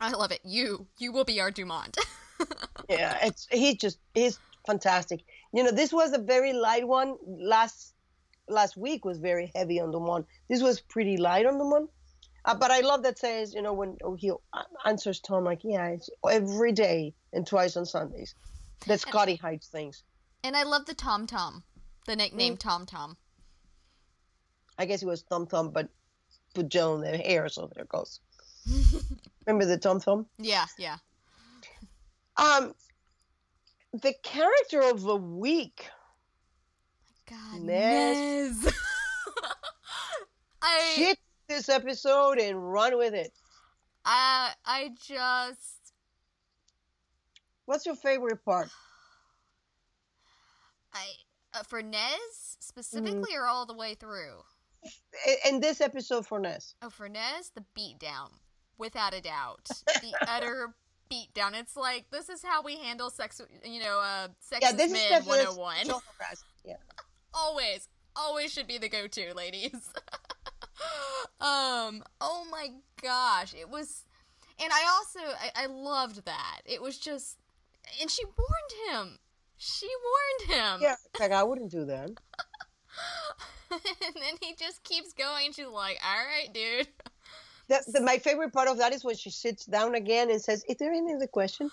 [0.00, 0.40] I love it.
[0.44, 1.98] You, you will be our Dumont.
[2.88, 5.20] Yeah, it's he just he's fantastic.
[5.52, 7.16] You know, this was a very light one.
[7.26, 7.94] Last
[8.48, 10.24] last week was very heavy on the one.
[10.48, 11.88] This was pretty light on the one.
[12.44, 14.32] Uh, but I love that says, you know, when oh, he
[14.86, 18.34] answers Tom like, yeah, it's every day and twice on Sundays.
[18.86, 20.02] That Scottie hides things.
[20.44, 21.62] and I love the Tom Tom,
[22.06, 22.60] the nickname Mm.
[22.60, 23.16] Tom Tom.
[24.78, 25.88] I guess it was Tom Thumb, but
[26.54, 28.20] put Joe in their hair, so there it goes.
[29.46, 30.26] Remember the Tom Tom?
[30.38, 30.98] Yeah, yeah.
[32.36, 32.72] Um,
[33.92, 35.88] the character of the week.
[37.28, 38.64] My God, Nez.
[38.64, 38.74] Nez.
[40.62, 43.32] I, Shit this episode and run with it.
[44.04, 45.78] I, I just,
[47.68, 48.70] What's your favorite part?
[50.94, 51.04] I,
[51.52, 54.42] uh, for Nez specifically, or all the way through.
[55.46, 56.74] In this episode for Nez.
[56.80, 58.30] Oh, for Nez, the beatdown,
[58.78, 59.68] without a doubt,
[60.00, 60.74] the utter
[61.10, 61.54] beatdown.
[61.54, 63.40] It's like this is how we handle sex.
[63.64, 66.00] You know, uh, sex Yeah, is this is mid definitely 101.
[66.64, 66.74] Yeah.
[67.34, 69.72] always always should be the go-to ladies
[71.40, 72.68] um oh my
[73.00, 74.04] gosh it was
[74.60, 77.36] and i also I, I loved that it was just
[78.00, 79.18] and she warned him
[79.56, 79.88] she
[80.48, 82.10] warned him Yeah, like I wouldn't do that.
[83.70, 83.80] and
[84.14, 86.88] then he just keeps going she's like all right dude
[87.68, 90.64] The, the, my favorite part of that is when she sits down again and says,
[90.68, 91.70] "Is there any other question?"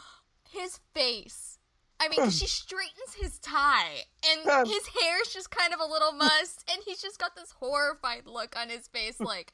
[0.51, 1.55] his face
[1.99, 6.11] I mean, she straightens his tie, and his hair is just kind of a little
[6.11, 9.53] mussed, and he's just got this horrified look on his face, like,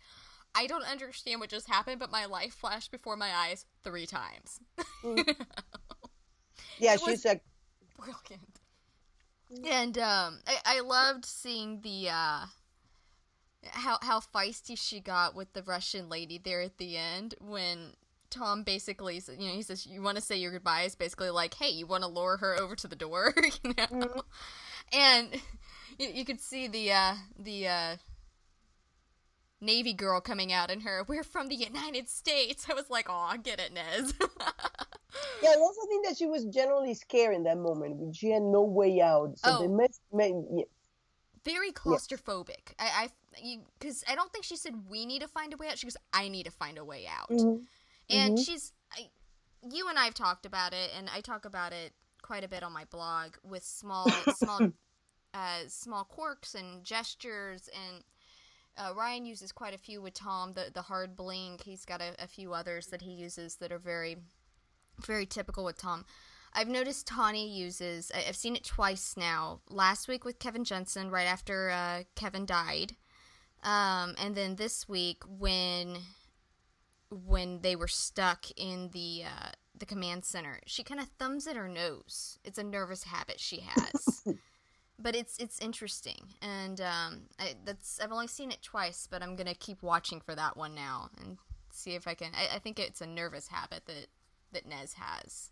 [0.55, 4.59] I don't understand what just happened, but my life flashed before my eyes three times.
[6.79, 7.43] Yeah, It she's like,
[7.95, 8.59] Brilliant.
[9.69, 12.45] And um, I, I loved seeing the uh,
[13.69, 17.93] how how feisty she got with the Russian lady there at the end when
[18.29, 21.69] Tom basically, you know, he says, "You want to say your goodbyes?" Basically, like, "Hey,
[21.69, 24.21] you want to lure her over to the door?" you know, Mhm.
[24.93, 25.41] and
[25.99, 27.95] you, you could see the uh, the uh,
[29.59, 31.03] Navy girl coming out in her.
[31.07, 32.67] We're from the United States.
[32.71, 34.13] I was like, "Aw, get it, Nez."
[35.43, 35.49] yeah.
[35.49, 38.15] I also think that she was generally scared in that moment.
[38.15, 39.37] She had no way out.
[39.37, 39.61] So Oh.
[39.61, 40.63] they made, made yeah.
[41.43, 42.73] very claustrophobic.
[42.79, 43.09] I, I,
[43.79, 45.77] because I don't think she said we need to find a way out.
[45.77, 47.29] She goes, I need to find a way out.
[47.29, 47.65] Mhm.
[48.09, 48.45] And Mhm.
[48.45, 49.09] she's, I,
[49.69, 52.63] you and I have talked about it, and I talk about it quite a bit
[52.63, 54.71] on my blog with small, small,
[55.33, 57.69] uh, small quirks and gestures.
[57.69, 58.03] And
[58.77, 60.53] uh, Ryan uses quite a few with Tom.
[60.53, 61.63] The the hard blink.
[61.63, 64.17] He's got a, a few others that he uses that are very,
[65.05, 66.05] very typical with Tom.
[66.53, 68.11] I've noticed Tawny uses.
[68.13, 69.61] I've seen it twice now.
[69.69, 72.97] Last week with Kevin Jensen, right after uh, Kevin died,
[73.63, 75.97] um, and then this week when
[77.09, 81.55] when they were stuck in the uh, the command center, she kind of thumbs at
[81.55, 82.39] her nose.
[82.43, 84.23] It's a nervous habit she has,
[84.99, 89.35] but it's it's interesting, and um, I, that's I've only seen it twice, but I'm
[89.35, 91.37] gonna keep watching for that one now and
[91.71, 92.31] see if I can.
[92.33, 94.07] I, I think it's a nervous habit that
[94.53, 95.51] that Nez has.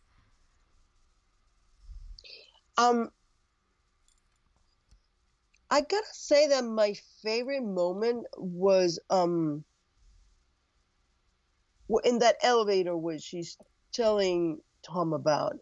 [2.77, 3.11] Um,
[5.71, 9.63] I gotta say that my favorite moment was um
[12.03, 13.57] in that elevator where she's
[13.91, 15.57] telling Tom about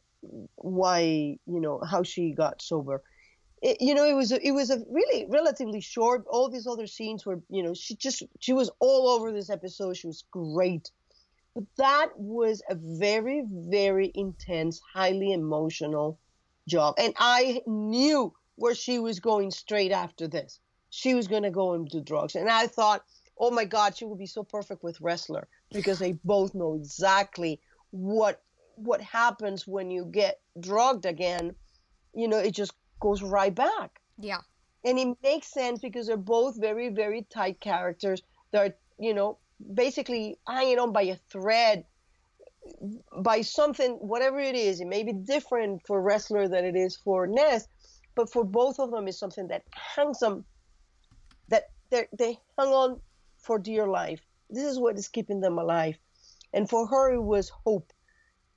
[0.55, 0.99] why
[1.45, 3.03] you know how she got sober.
[3.61, 6.25] It, you know, it was it was a really relatively short.
[6.29, 9.97] All these other scenes were, you know, she just she was all over this episode.
[9.97, 10.91] She was great,
[11.55, 16.19] but that was a very very intense, highly emotional
[16.67, 20.59] job, and I knew where she was going straight after this.
[20.89, 23.03] She was going to go and do drugs, and I thought,
[23.37, 27.61] oh my God, she would be so perfect with Ressler because they both know exactly
[27.91, 28.41] what
[28.75, 31.55] what happens when you get drugged again.
[32.13, 34.01] You know, it just goes right back.
[34.19, 34.41] Yeah.
[34.85, 38.21] And it makes sense because they're both very, very tight characters.
[38.51, 39.39] They're, you know,
[39.73, 41.85] basically hanging on by a thread
[43.21, 44.81] by something, whatever it is.
[44.81, 47.67] It may be different for Ressler than it is for Nez,
[48.17, 50.43] but for both of them, it's something that hangs them,
[51.49, 52.99] that they they hung on
[53.37, 54.19] for dear life.
[54.49, 55.97] This is what is keeping them alive.
[56.51, 57.93] And for her, it was hope.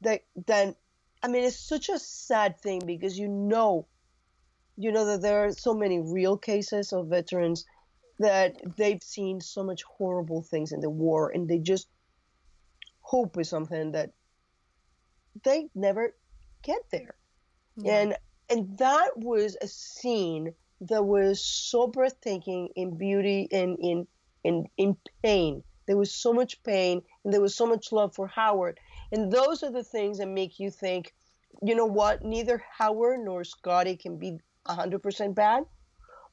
[0.01, 0.75] That then,
[1.23, 3.87] I mean, it's such a sad thing because you know,
[4.77, 7.67] you know that there are so many real cases of veterans
[8.19, 11.87] that they've seen so much horrible things in the war, and they just
[13.03, 14.13] hope is something that
[15.45, 16.15] they never
[16.63, 17.15] get there.
[17.77, 18.01] Yeah.
[18.01, 18.17] And
[18.51, 24.07] and that was a scene that was so breathtaking in beauty and in
[24.45, 25.63] in in pain.
[25.87, 28.79] There was so much pain and there was so much love for Howard.
[29.13, 31.15] And those are the things that make you think,
[31.63, 35.65] you know what, neither Howard nor Scottie can be 100% bad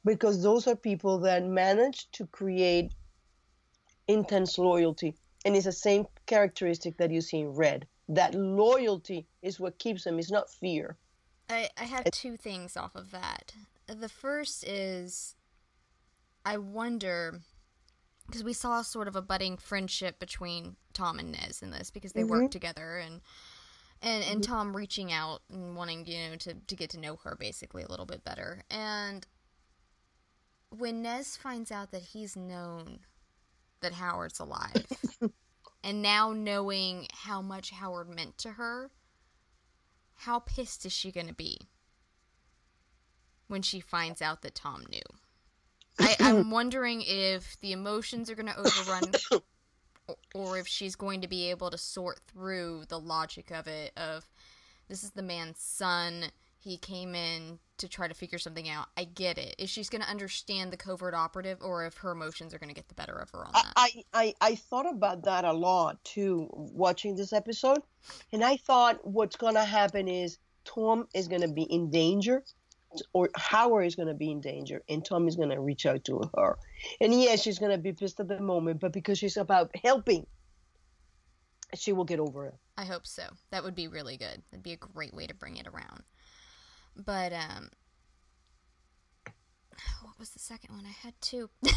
[0.06, 2.94] because those are people that manage to create
[4.08, 5.16] intense loyalty.
[5.44, 7.88] And it's the same characteristic that you see in Red.
[8.10, 10.98] That loyalty is what keeps them, it's not fear.
[11.50, 13.54] I, I have two things off of that.
[13.88, 15.36] The first is
[16.46, 17.42] I wonder
[18.26, 22.14] because we saw sort of a budding friendship between Tom and Nez in this because
[22.14, 22.44] they mm-hmm.
[22.44, 23.22] work together and
[24.02, 24.54] and and mm-hmm.
[24.54, 27.88] Tom reaching out and wanting you know to to get to know her basically a
[27.88, 29.26] little bit better and
[30.70, 33.00] when Nez finds out that he's known
[33.82, 34.86] that Howard's alive
[35.84, 38.92] and now knowing how much Howard meant to her
[40.18, 41.60] how pissed is she going to be
[43.48, 45.02] when she finds out that Tom knew
[46.00, 49.12] I, I'm wondering if the emotions are going to overrun,
[50.36, 53.94] or if she's going to be able to sort through the logic of it.
[53.98, 54.26] Of
[54.88, 56.26] this is the man's son.
[56.60, 58.88] He came in to try to figure something out.
[58.98, 59.56] I get it.
[59.58, 62.76] If she's going to understand the covert operative, or if her emotions are going to
[62.76, 63.74] get the better of her on that.
[63.76, 67.80] I, I, I thought about that a lot too, watching this episode,
[68.32, 72.44] and I thought what's going to happen is Tom is going to be in danger
[73.14, 76.04] or Howard is going to be in danger, and Tom is going to reach out
[76.06, 76.58] to her.
[77.02, 80.26] And yes, she's going to be pissed at the moment, but because she's about helping,
[81.76, 82.56] she will get over it.
[82.78, 83.24] I hope so.
[83.52, 84.42] That would be really good.
[84.52, 86.04] That'd be a great way to bring it around.
[86.98, 87.70] But um,
[90.02, 90.86] what was the second one?
[90.86, 91.50] I had two.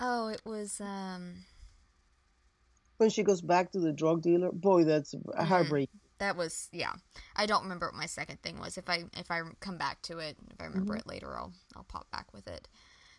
[0.00, 1.44] oh, it was um.
[2.96, 5.88] When she goes back to the drug dealer, boy, that's a heartbreak.
[5.90, 6.92] Mm-hmm that was yeah.
[7.36, 8.76] I don't remember what my second thing was.
[8.76, 11.00] If I if I come back to it, if I remember mm-hmm.
[11.00, 12.68] it later, I'll I'll pop back with it.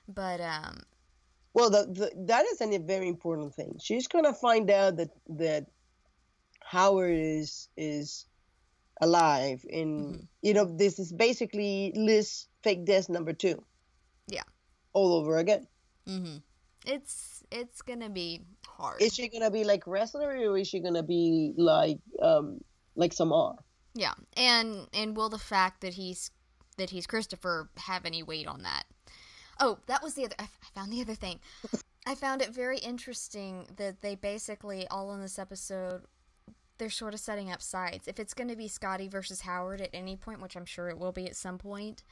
[0.07, 0.81] But um.
[1.53, 3.79] Well, the, the, that is a very important thing.
[3.81, 5.65] She's gonna find out that that
[6.63, 8.25] Howard is is
[8.99, 10.23] alive, and mm-hmm.
[10.41, 13.63] you know this is basically Liz fake death number two.
[14.27, 14.43] Yeah.
[14.93, 15.67] All over again.
[16.07, 16.37] Mm-hmm.
[16.85, 19.01] It's it's gonna be hard.
[19.01, 22.59] Is she gonna be like Ressler or is she gonna be like um
[22.95, 23.55] like Samar.
[23.95, 26.31] Yeah, and and will the fact that he's
[26.77, 28.83] that he's Christopher have any weight on that?
[29.59, 30.35] Oh, that was the other.
[30.39, 31.39] I found the other thing.
[32.07, 36.03] I found it very interesting that they basically all in this episode
[36.79, 38.07] they're sort of setting up sides.
[38.07, 40.97] If it's going to be Scottie versus Howard at any point, which I'm sure it
[40.97, 42.03] will be at some point,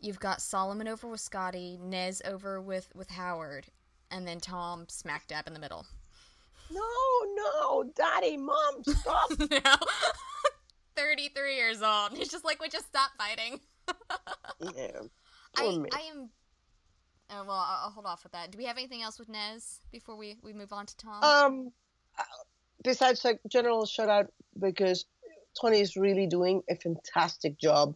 [0.00, 3.66] you've got Solomon over with Scottie, Nez over with with Howard,
[4.10, 5.86] and then Tom smack dab in the middle
[6.70, 6.82] no,
[7.34, 9.30] no, daddy, mom, stop.
[9.50, 9.76] now.
[10.96, 12.16] 33 years old.
[12.16, 13.60] He's just like, we just stop fighting.
[14.60, 15.00] yeah.
[15.56, 16.30] I, I am.
[17.30, 18.50] Oh, well, I'll, I'll hold off with that.
[18.50, 21.22] Do we have anything else with Nez before we, we move on to Tom?
[21.22, 21.72] Um,
[22.82, 25.04] besides like general shout out because
[25.60, 27.94] Tawny is really doing a fantastic job.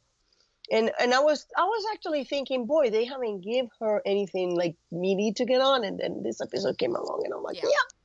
[0.70, 4.76] And and I was I was actually thinking, boy, they haven't give her anything like
[4.92, 8.00] meaty to get on, and then this episode came along, and I'm like, yeah, yeah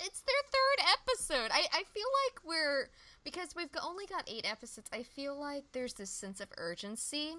[0.00, 1.50] it's their third episode.
[1.52, 2.90] I, I feel like we're
[3.24, 4.88] because we've only got eight episodes.
[4.92, 7.34] I feel like there's this sense of urgency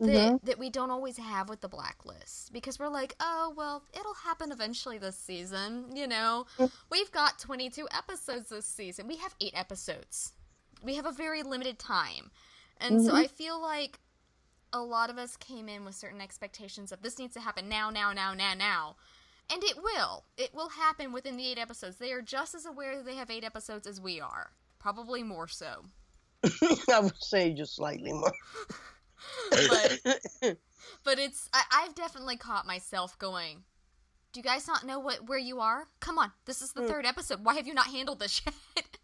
[0.00, 0.42] that Mhm.
[0.44, 4.50] that we don't always have with the blacklist because we're like, oh well, it'll happen
[4.52, 5.94] eventually this season.
[5.94, 6.46] You know,
[6.90, 9.06] we've got 22 episodes this season.
[9.06, 10.32] We have eight episodes.
[10.82, 12.30] We have a very limited time,
[12.78, 13.16] and so Mhm.
[13.18, 14.00] I feel like
[14.72, 17.90] a lot of us came in with certain expectations of this needs to happen now,
[17.90, 18.96] now, now, now, now.
[19.50, 20.24] And it will.
[20.38, 21.98] It will happen within the eight episodes.
[21.98, 24.52] They are just as aware that they have eight episodes as we are.
[24.78, 25.84] Probably more so.
[26.90, 28.32] I would say just slightly more.
[29.50, 30.00] But
[31.04, 33.64] but it's I, I've definitely caught myself going,
[34.32, 35.88] Do you guys not know what where you are?
[36.00, 36.88] Come on, this is the Mm.
[36.88, 37.44] third episode.
[37.44, 38.54] Why have you not handled this yet?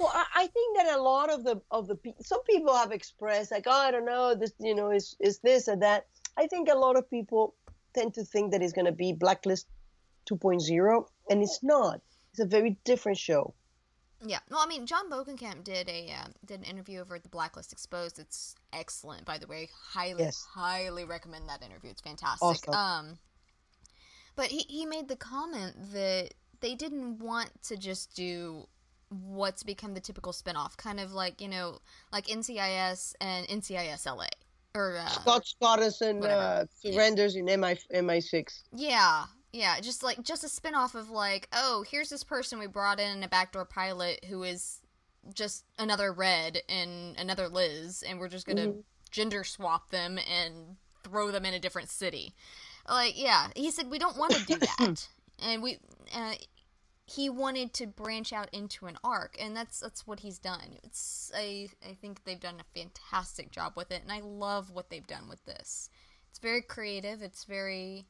[0.00, 2.90] Well, I, I think that a lot of the of the pe- some people have
[2.90, 6.06] expressed like, oh, I don't know, this you know is is this or that.
[6.36, 7.54] I think a lot of people
[7.94, 9.68] tend to think that it's going to be Blacklist
[10.28, 12.00] 2.0, and it's not.
[12.32, 13.54] It's a very different show.
[14.26, 14.38] Yeah.
[14.50, 17.72] Well, I mean, Jon Bokenkamp did a um, did an interview over at the Blacklist
[17.72, 18.18] Exposed.
[18.18, 19.68] It's excellent, by the way.
[19.90, 20.46] Highly, Yes.
[20.54, 21.90] highly recommend that interview.
[21.90, 22.42] It's fantastic.
[22.42, 22.74] Awesome.
[22.74, 23.18] Um,
[24.36, 28.66] but he he made the comment that they didn't want to just do
[29.10, 31.78] what's become the typical spinoff, kind of like you know,
[32.12, 34.26] like NCIS and NCIS LA,
[34.74, 36.40] or uh, Scott Scotterson whatever.
[36.40, 38.62] uh, surrenders in MI MI6.
[38.74, 39.24] Yeah,
[39.54, 43.22] yeah, just like just a spin-off of like, oh, here's this person we brought in
[43.22, 44.80] a backdoor pilot who is
[45.32, 48.84] just another Red and another Liz, and we're just gonna Mhm.
[49.10, 52.34] gender swap them and throw them in a different city.
[52.88, 55.78] Like, yeah, he said we don't want to do that, and we.
[56.12, 56.34] Uh,
[57.06, 60.78] he wanted to branch out into an arc, and that's that's what he's done.
[60.82, 64.88] It's I I think they've done a fantastic job with it, and I love what
[64.90, 65.90] they've done with this.
[66.30, 67.20] It's very creative.
[67.22, 68.06] It's very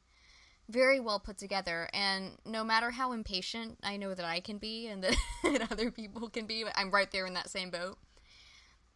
[0.69, 4.87] very well put together and no matter how impatient i know that i can be
[4.87, 5.15] and that,
[5.71, 7.97] other people can be i'm right there in that same boat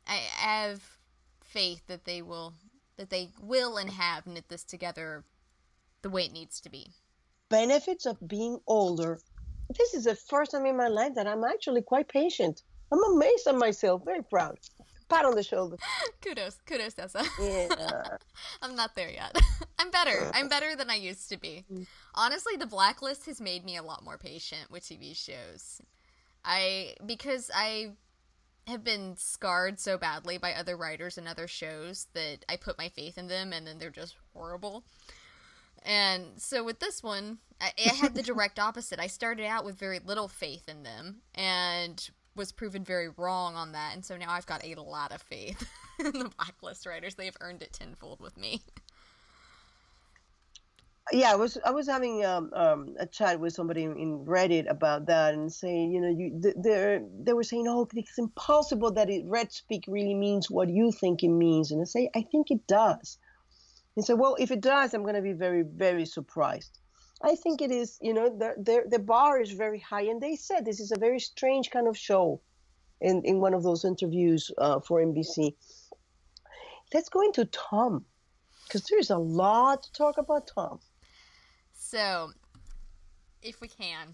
[0.08, 0.82] i have
[1.44, 2.54] faith that they will
[2.98, 5.24] that they will and have knit this together
[6.02, 6.92] the way it needs to be
[7.50, 9.20] Benefits of being older.
[9.76, 12.62] This is the first time in my life that I'm actually quite patient.
[12.92, 14.06] I'm amazed at myself.
[14.06, 14.60] Very proud.
[15.10, 15.78] Pat on the shoulder.
[16.22, 17.24] kudos kudos tessa.
[17.42, 18.18] Yeah.
[18.62, 19.36] i'm not there yet.
[19.80, 20.26] I'm better.
[20.26, 20.32] Uh.
[20.34, 21.66] I'm better than i used to be.
[21.72, 21.88] Mm.
[22.16, 25.82] Honestly the blacklist has made me a lot more patient with tv shows.
[26.46, 27.92] I because i
[28.68, 32.88] have been scarred so badly by other writers and other shows that i put my
[32.90, 34.84] faith in them and then they're just horrible.
[35.86, 39.00] And so with this one I, I had the direct opposite.
[39.00, 43.72] I started out with very little faith in them and was proven very wrong on
[43.74, 45.70] that and so now i've got a lot of faith
[46.00, 48.62] in the blacklist writers they've earned it tenfold with me
[51.12, 55.08] yeah, I was I was having um, um, a chat with somebody in Reddit about
[55.08, 59.24] that and saying, you know, you they they were saying, oh, it's impossible that it
[59.26, 62.68] red speak really means what you think it means, and I say, I think it
[62.68, 63.18] does.
[63.96, 66.80] And so, well, if it does, I'm going to be very very surprised.
[67.24, 70.36] I think it is, you know, the the the bar is very high, and they
[70.36, 72.42] said this is a very strange kind of show,
[73.02, 75.56] in in one of those interviews uh, for NBC.
[76.94, 78.06] Let's go into Tom,
[78.66, 80.80] because there's a lot to talk about Tom.
[81.74, 82.32] so
[83.42, 84.14] if we can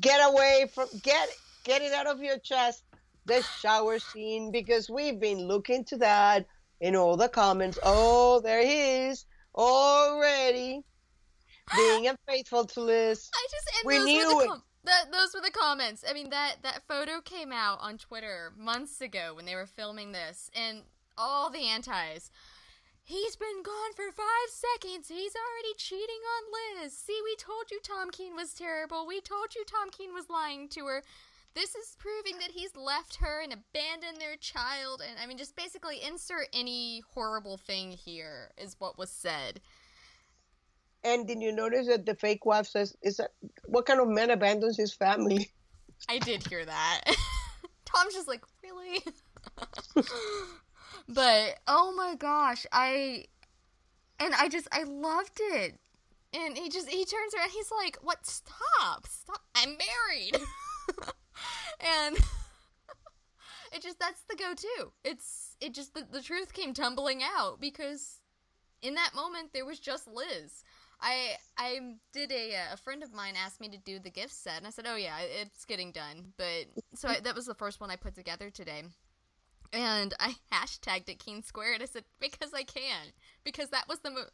[0.00, 1.28] get away from get
[1.64, 2.84] get it out of your chest
[3.26, 6.46] the shower scene because we've been looking to that
[6.80, 10.82] in all the comments oh there he is already
[11.76, 14.60] being unfaithful to liz I just We those knew were it.
[14.84, 16.04] that those were the comments.
[16.08, 20.12] I mean that that photo came out on Twitter months ago when they were filming
[20.12, 20.82] this, and
[21.16, 22.30] all the antis.
[23.06, 25.08] He's been gone for five seconds.
[25.08, 26.96] He's already cheating on Liz.
[26.96, 29.06] See, we told you Tom Keen was terrible.
[29.06, 31.02] We told you Tom Keen was lying to her.
[31.54, 35.02] This is proving that he's left her and abandoned their child.
[35.06, 39.60] And I mean, just basically insert any horrible thing here, is what was said.
[41.04, 43.30] And did you notice that the fake wife says is that
[43.66, 45.50] what kind of man abandons his family
[46.08, 47.02] I did hear that.
[47.84, 49.00] Tom's just like, really?
[51.08, 53.26] but oh my gosh, I
[54.20, 55.78] and I just I loved it.
[56.34, 58.26] And he just he turns around, he's like, "What?
[58.26, 59.06] Stop!
[59.06, 59.42] Stop!
[59.54, 60.36] I'm married."
[62.06, 62.16] and
[63.72, 64.92] it just that's the go-to.
[65.04, 68.20] It's it just the, the truth came tumbling out because
[68.82, 70.64] in that moment there was just Liz.
[71.04, 71.80] I I
[72.12, 74.66] did a uh, a friend of mine asked me to do the gift set, and
[74.66, 77.90] I said, "Oh yeah, it's getting done." But so I, that was the first one
[77.90, 78.84] I put together today,
[79.72, 81.82] and I hashtagged it Keen Squared.
[81.82, 83.08] I said because I can,
[83.44, 84.30] because that was the, mo-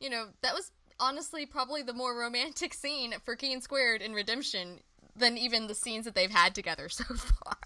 [0.00, 4.80] you know, that was honestly probably the more romantic scene for Keen Squared in Redemption
[5.14, 7.56] than even the scenes that they've had together so far.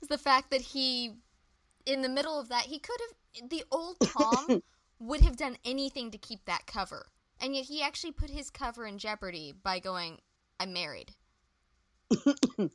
[0.00, 1.12] It's the fact that he
[1.84, 4.62] in the middle of that, he could have the old Tom
[4.98, 7.06] would have done anything to keep that cover.
[7.40, 10.18] And yet he actually put his cover in jeopardy by going,
[10.58, 11.12] I'm married.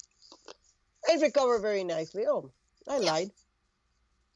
[1.05, 2.25] It recovered very nicely.
[2.27, 2.51] Oh,
[2.87, 3.11] I yeah.
[3.11, 3.31] lied.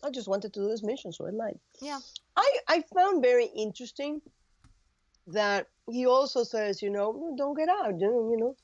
[0.04, 1.60] I just wanted to do this mission, so I lied.
[1.82, 2.00] Yeah.
[2.36, 4.22] I, I found very interesting
[5.28, 8.56] that he also says, you know, don't get out, you know.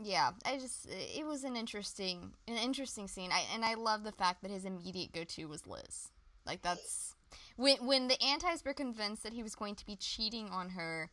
[0.00, 3.32] Yeah, I just it was an interesting an interesting scene.
[3.32, 6.10] I and I love the fact that his immediate go to was Liz.
[6.46, 7.16] Like that's
[7.56, 11.10] when when the antis were convinced that he was going to be cheating on her,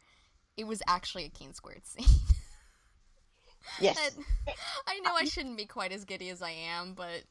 [0.58, 2.06] it was actually a Keen Squared scene.
[3.80, 4.16] Yes.
[4.88, 7.24] I know I shouldn't be quite as giddy as I am, but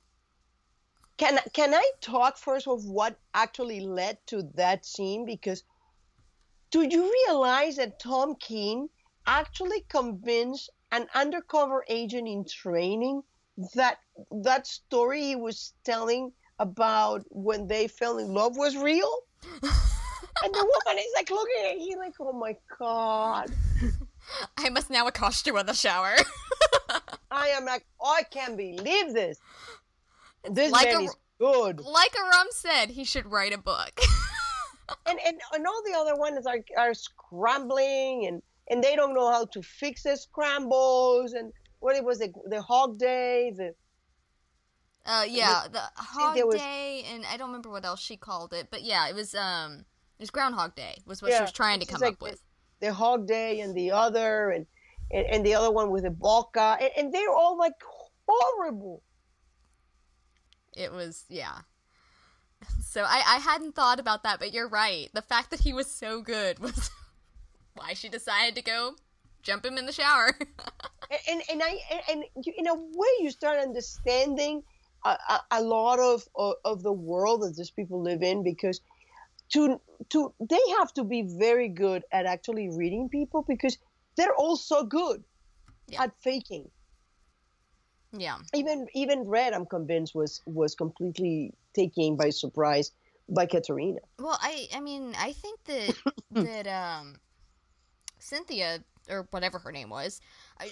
[1.16, 5.24] can can I talk first of what actually led to that scene?
[5.24, 5.62] Because
[6.70, 8.88] do you realize that Tom Keen
[9.26, 13.22] actually convinced an undercover agent in training
[13.74, 13.98] that
[14.42, 19.20] that story he was telling about when they fell in love was real?
[19.62, 23.52] and the woman is like looking at him like, oh my god.
[24.56, 26.14] I must now accost you in the shower.
[27.30, 29.38] I am like, oh, I can't believe this.
[30.50, 31.80] This like man a, is good.
[31.80, 34.00] Like Aram said, he should write a book.
[35.06, 39.30] and, and and all the other ones are are scrambling and and they don't know
[39.30, 43.74] how to fix the scrambles and what it was the the hog day the
[45.06, 48.52] uh yeah the, the hog was, day and I don't remember what else she called
[48.52, 49.84] it but yeah it was um
[50.18, 52.40] it was Groundhog Day was what yeah, she was trying to come like up with.
[52.80, 54.66] the hog day and the other and
[55.10, 57.74] and, and the other one with the Balka, and, and they're all like
[58.26, 59.02] horrible.
[60.76, 61.58] It was yeah.
[62.82, 65.10] So I, I hadn't thought about that but you're right.
[65.12, 66.90] The fact that he was so good was
[67.74, 68.94] why she decided to go
[69.42, 70.30] jump him in the shower.
[71.10, 71.78] And, and, and i
[72.10, 74.62] and, and in a way you start understanding
[75.04, 78.80] a, a lot of, of, of the world that these people live in because
[79.52, 83.76] to to they have to be very good at actually reading people because
[84.16, 85.22] they're all so good
[85.88, 86.04] yeah.
[86.04, 86.70] at faking
[88.18, 88.36] yeah.
[88.54, 92.92] Even even Red, I'm convinced was was completely taken by surprise
[93.28, 94.00] by Katarina.
[94.18, 95.94] Well, I I mean I think that
[96.30, 97.16] that um
[98.18, 100.20] Cynthia or whatever her name was,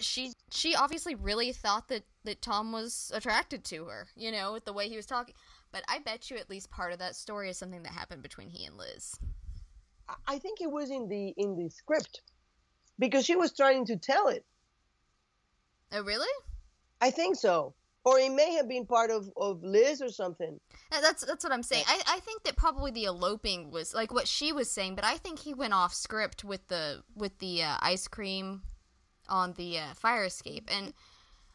[0.00, 4.08] she she obviously really thought that that Tom was attracted to her.
[4.16, 5.34] You know, with the way he was talking.
[5.72, 8.50] But I bet you at least part of that story is something that happened between
[8.50, 9.18] he and Liz.
[10.26, 12.22] I think it was in the in the script
[12.98, 14.44] because she was trying to tell it.
[15.92, 16.32] Oh, really?
[17.00, 17.74] I think so.
[18.04, 20.58] Or it may have been part of, of Liz or something.
[20.90, 21.84] Uh, that's that's what I'm saying.
[21.86, 25.16] I, I think that probably the eloping was like what she was saying, but I
[25.18, 28.62] think he went off script with the with the uh, ice cream
[29.28, 30.92] on the uh, fire escape, and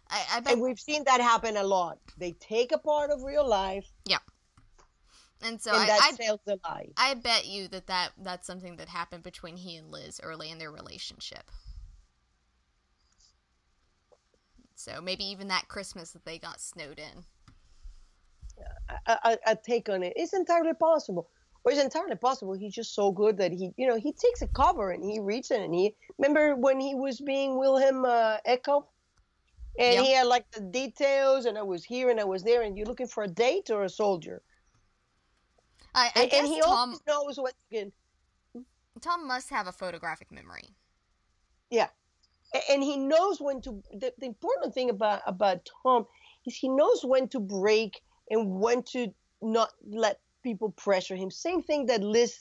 [0.09, 1.99] I, I bet and we've seen that happen a lot.
[2.17, 4.19] They take a part of real life, yeah,
[5.41, 6.89] and so and I, that I, sells the lie.
[6.97, 10.57] I bet you that, that that's something that happened between he and Liz early in
[10.57, 11.51] their relationship.
[14.75, 17.23] So maybe even that Christmas that they got snowed in.
[19.07, 20.13] A, a, a take on it.
[20.15, 21.29] It's entirely possible.
[21.63, 24.47] Or it's entirely possible he's just so good that he, you know, he takes a
[24.47, 25.61] cover and he reads it.
[25.61, 28.87] And he remember when he was being Wilhelm uh, Echo,
[29.79, 30.05] and yep.
[30.05, 32.87] he had like the details, and I was here and I was there, and you're
[32.87, 34.41] looking for a date or a soldier.
[35.93, 37.53] I, I and, guess and he Tom knows what.
[37.71, 37.91] Again.
[39.01, 40.69] Tom must have a photographic memory.
[41.69, 41.87] Yeah,
[42.69, 46.05] and he knows when to the, the, important thing about about tom
[46.45, 51.61] is he knows when to break and when to not let people pressure him same
[51.63, 52.39] thing that liz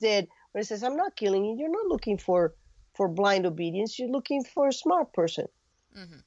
[0.00, 2.54] did when he says i'm not killing you you're not looking for
[2.94, 5.46] for blind obedience you're looking for a smart person
[5.96, 6.20] mm-hmm.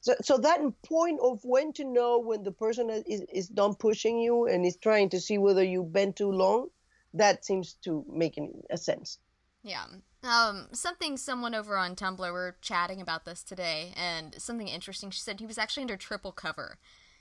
[0.00, 4.18] so, so that point of when to know when the person is, is done pushing
[4.20, 6.68] you and is trying to see whether you bend too long
[7.14, 8.38] that seems to make
[8.70, 9.18] a sense
[9.62, 9.86] yeah
[10.26, 15.10] um, something someone over on Tumblr were chatting about this today, and something interesting.
[15.10, 16.78] She said he was actually under triple cover.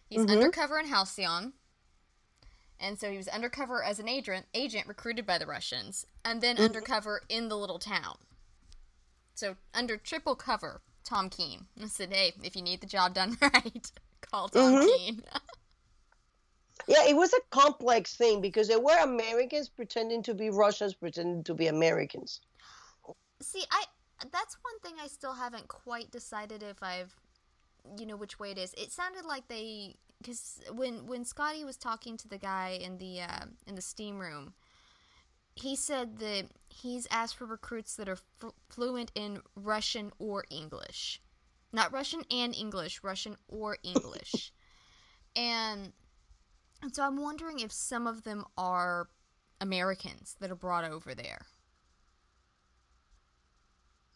[0.10, 0.32] He's mm-hmm.
[0.32, 1.54] undercover in Halcyon,
[2.80, 6.56] and so he was undercover as an agent, agent recruited by the Russians, and then
[6.56, 6.66] mm-hmm.
[6.66, 8.18] undercover in the little town.
[9.34, 11.66] So under triple cover, Tom Keen.
[11.82, 14.88] I said, hey, if you need the job done right, call Tom mm-hmm.
[14.88, 15.22] Keen.
[16.88, 21.44] yeah, it was a complex thing because there were Americans pretending to be Russians, pretending
[21.44, 22.42] to be Americans.
[23.42, 23.84] See, I
[24.32, 27.14] that's one thing I still haven't quite decided if I've
[27.98, 28.74] you know which way it is.
[28.76, 29.96] It sounded like they
[30.26, 34.20] cuz when when Scottie was talking to the guy in the uh, in the steam
[34.20, 34.56] room,
[35.56, 41.22] he said that he's asked for recruits that are f- fluent in Russian or English.
[41.72, 44.54] Not Russian and English, Russian or English.
[45.36, 45.94] and
[46.82, 49.10] And so I'm wondering if some of them are
[49.62, 51.48] Americans that are brought over there.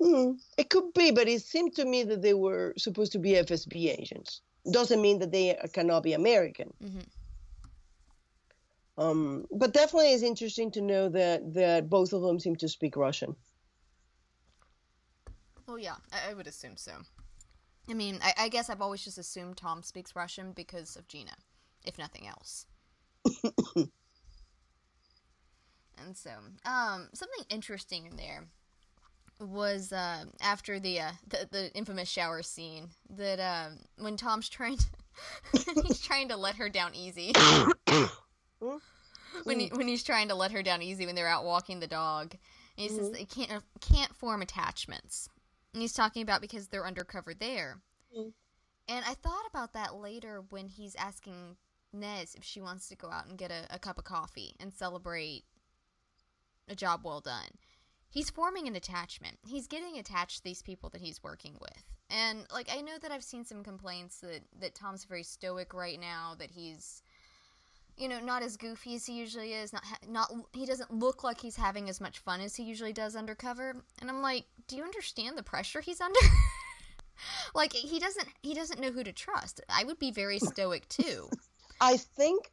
[0.02, 3.36] Hmm, it could be, but it seemed to me that they were supposed to be
[3.38, 4.42] FSB agents.
[4.70, 6.74] Doesn't mean that they cannot be American.
[6.82, 7.00] hmm
[8.98, 12.98] Um, but definitely, it's interesting to know that that both of them seem to speak
[12.98, 13.36] Russian.
[15.66, 16.92] Well, yeah, I, I would assume so.
[17.90, 21.36] I mean, I, I guess I've always just assumed Tom speaks Russian because of Gina,
[21.86, 22.66] if nothing else.
[25.98, 26.32] and so,
[26.66, 28.48] um, something interesting in there
[29.40, 34.78] was uh, after the, uh, the the infamous shower scene that um, when Tom's trying
[34.78, 34.86] to
[35.88, 37.34] he's trying to let her down easy
[39.44, 41.88] when he, when he's trying to let her down easy when they're out walking the
[41.88, 42.36] dog.
[42.78, 43.14] And he says Mhm.
[43.14, 45.30] they can't can't form attachments.
[45.74, 47.82] And he's talking about because they're undercover there.
[48.18, 48.34] Mhm.
[48.88, 51.58] And I thought about that later when he's asking
[51.94, 54.74] Nez if she wants to go out and get a, a cup of coffee and
[54.74, 55.44] celebrate
[56.68, 57.50] a job well done.
[58.10, 59.38] He's forming an attachment.
[59.48, 61.84] He's getting attached to these people that he's working with.
[62.10, 66.00] And like I know that I've seen some complaints that that Tom's very stoic right
[66.00, 67.04] now, that he's
[68.00, 69.74] you know, not as goofy as he usually is.
[69.74, 73.16] Not not he doesn't look like he's having as much fun as he usually does
[73.16, 73.76] undercover.
[74.00, 76.20] And I'm like, do you understand the pressure he's under?
[77.54, 79.62] like he doesn't he doesn't know who to trust.
[79.70, 81.30] I would be very stoic too.
[81.82, 82.52] I think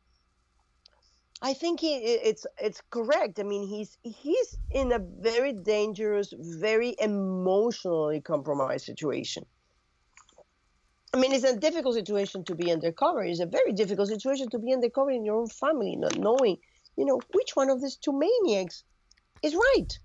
[1.43, 3.39] I think he it's it's correct.
[3.39, 9.45] I mean, he's he's in a very dangerous, very emotionally compromised situation.
[11.13, 13.23] I mean, it's a difficult situation to be undercover.
[13.23, 16.59] It's a very difficult situation to be undercover in your own family, not knowing,
[16.97, 18.85] you know, which one of these two maniacs
[19.43, 19.99] is right.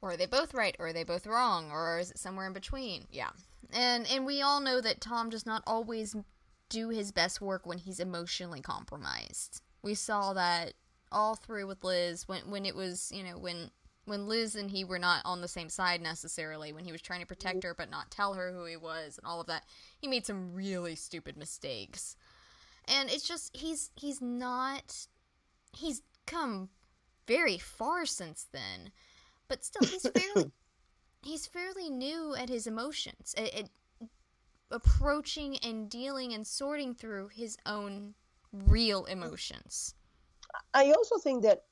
[0.00, 2.52] or are they both right or are they both wrong or is it somewhere in
[2.52, 3.30] between yeah
[3.72, 6.16] and and we all know that tom does not always
[6.68, 10.74] do his best work when he's emotionally compromised we saw that
[11.10, 13.70] all through with liz when when it was you know when
[14.04, 17.20] when liz and he were not on the same side necessarily when he was trying
[17.20, 19.64] to protect her but not tell her who he was and all of that
[20.00, 22.16] he made some really stupid mistakes.
[22.88, 25.06] And it's just he's he's not
[25.72, 26.68] he's come
[27.26, 28.90] very far since then
[29.46, 30.50] but still he's fairly
[31.22, 33.70] he's fairly new at his emotions at, at
[34.70, 38.14] approaching and dealing and sorting through his own
[38.52, 39.94] real emotions
[40.74, 41.64] I also think that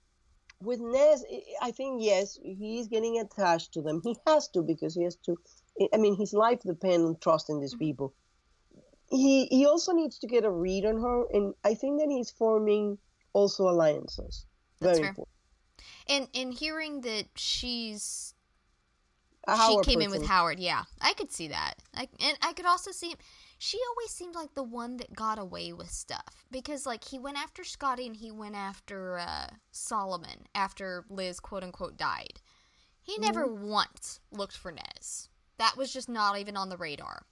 [0.63, 1.25] with Nez,
[1.61, 4.01] I- think yes, he's getting attached to them.
[4.05, 5.37] He has to because he has to.
[5.93, 7.79] I mean, his life depends on trusting these Mhm.
[7.79, 8.15] people.
[9.11, 12.31] He he also needs to get a read on her, and I think that he's
[12.31, 12.99] forming
[13.33, 14.47] also alliances.
[14.81, 15.09] That's Very fair.
[15.11, 15.37] important.
[16.07, 18.35] and and hearing that she's
[19.67, 20.27] she came in with.
[20.27, 23.15] Howard yeah I could see that I, and I could also see
[23.63, 27.37] she always seemed like the one that got away with stuff because like he went
[27.37, 32.41] after Scottie and he went after uh, Solomon after Liz quote unquote died.
[33.03, 35.29] He never once looked for Nez.
[35.59, 37.27] That was just not even on the radar.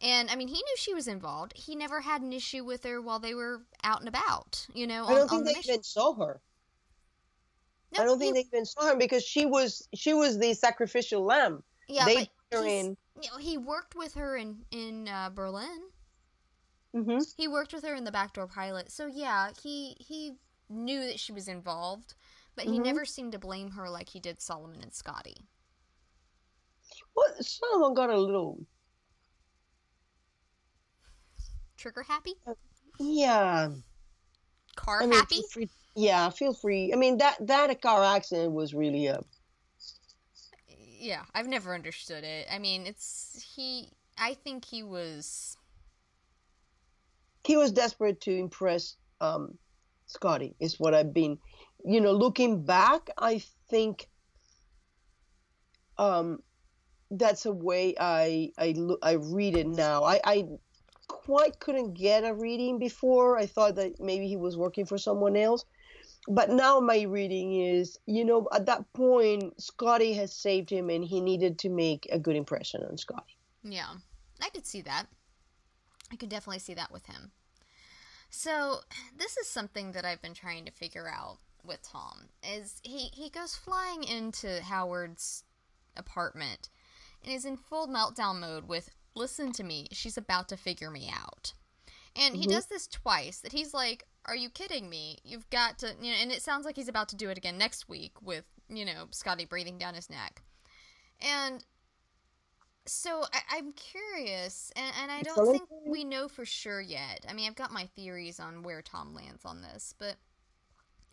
[0.00, 1.52] And I mean he knew she was involved.
[1.56, 5.04] He never had an issue with her while they were out and about you know
[5.04, 5.70] I on, don't on think the they mission.
[5.74, 6.40] even saw her.
[7.96, 10.52] No, I don't he- think they even saw her because she was she was the
[10.54, 11.62] sacrificial lamb.
[11.86, 12.28] yeah they but
[13.14, 13.42] put her he's- in.
[13.42, 15.90] you know, he worked with her in in uh, Berlin.
[16.94, 17.18] Mm-hmm.
[17.36, 18.90] He worked with her in the backdoor pilot.
[18.92, 20.36] So yeah, he he
[20.68, 22.14] knew that she was involved,
[22.56, 22.84] but he Mhm.
[22.84, 25.48] never seemed to blame her like he did Solomon and Scottie.
[27.16, 28.64] Well, Solomon got a little.
[31.76, 32.34] Trigger happy?
[32.98, 33.70] Yeah.
[34.76, 35.42] Car I mean, happy?
[35.52, 36.92] free- yeah, feel free.
[36.92, 39.20] I mean that that car accident was really a
[41.04, 42.46] Yeah, I've never understood it.
[42.50, 45.58] I mean, it's he I think he was
[47.46, 49.58] he was desperate to impress um,
[50.06, 50.56] Scottie.
[50.60, 51.36] Is what I've been,
[51.84, 53.10] you know, looking back.
[53.18, 54.08] I think
[55.98, 56.38] um,
[57.10, 60.04] that's a way I I look I read it now.
[60.04, 60.44] I I
[61.06, 63.36] quite couldn't get a reading before.
[63.36, 65.66] I thought that maybe he was working for someone else.
[66.26, 71.04] But now my reading is, you know, at that point, Scottie has saved him and
[71.04, 73.36] he needed to make a good impression on Scottie.
[73.62, 73.94] Yeah,
[74.40, 75.06] I could see that.
[76.10, 77.32] I could definitely see that with him.
[78.30, 78.80] So,
[79.16, 83.30] this is something that I've been trying to figure out with Tom is he he
[83.30, 85.44] goes flying into Howard's
[85.96, 86.68] apartment
[87.22, 91.10] and is in full meltdown mode with listen to me, she's about to figure me
[91.10, 91.54] out.
[92.16, 92.50] And he Mhm.
[92.50, 95.18] does this twice that he's like, "Are you kidding me?
[95.24, 97.58] You've got to," you know, and it sounds like he's about to do it again
[97.58, 100.42] next week with, you know, Scottie breathing down his neck.
[101.20, 101.64] And
[102.86, 107.24] So I, am curious, and, and I don't think we know for sure yet.
[107.28, 110.16] I mean, I've got my theories on where Tom lands on this, but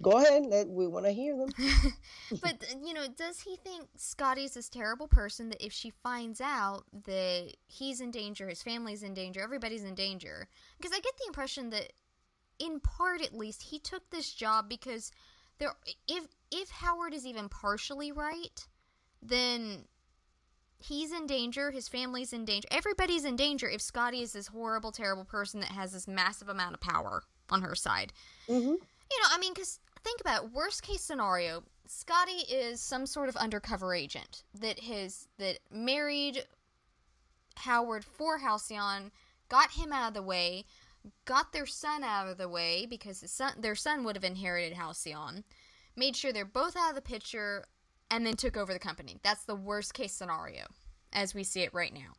[0.02, 0.46] go ahead.
[0.48, 1.50] Let, we want to hear them.
[2.42, 6.84] but you know, does he think Scottie's this terrible person that if she finds out
[7.06, 10.48] that he's in danger, his family's in danger, everybody's in danger?
[10.78, 11.94] Because I get the impression that,
[12.62, 15.12] in part at least, he took this job because
[15.58, 15.74] there,
[16.08, 18.68] if if Howard is even partially right,
[19.22, 19.86] then
[20.78, 24.92] he's in danger, his family's in danger, everybody's in danger if Scottie is this horrible,
[24.92, 28.14] terrible person that has this massive amount of power on her side.
[28.48, 28.68] Mm-hmm.
[28.68, 33.30] You know, I mean, because think about it, worst case scenario, Scottie is some sort
[33.30, 36.46] of undercover agent that has that married
[37.58, 39.12] Howard for Halcyon,
[39.50, 40.66] got him out of the way,
[41.26, 44.74] got their son out of the way because his son, their son would have inherited
[44.74, 45.44] Halcyon,
[45.96, 47.66] made sure they're both out of the picture,
[48.10, 49.18] and then took over the company.
[49.24, 50.66] That's the worst case scenario
[51.14, 52.14] as we see it right now.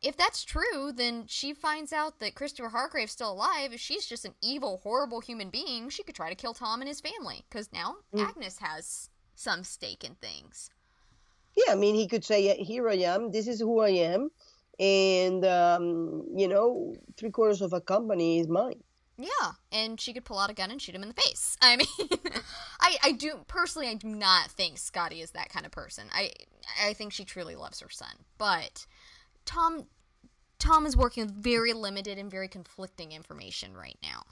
[0.00, 3.72] If that's true, then she finds out that Christopher Hargrave's still alive.
[3.72, 6.88] If she's just an evil, horrible human being, she could try to kill Tom and
[6.88, 7.44] his family.
[7.48, 8.24] Because now mm.
[8.24, 10.70] Agnes has some stake in things.
[11.56, 14.30] Yeah, I mean, he could say, Here I am, this is who I am,
[14.78, 18.82] and, um, you know, three quarters of a company is mine.
[19.18, 21.56] Yeah, and she could pull out a gun and shoot him in the face.
[21.62, 21.86] I mean,
[22.80, 26.04] I I do personally I do not think Scottie is that kind of person.
[26.12, 26.30] I
[26.82, 28.86] I think she truly loves her son, but
[29.44, 29.86] Tom
[30.60, 34.22] Tom is working with very limited and very conflicting information right now.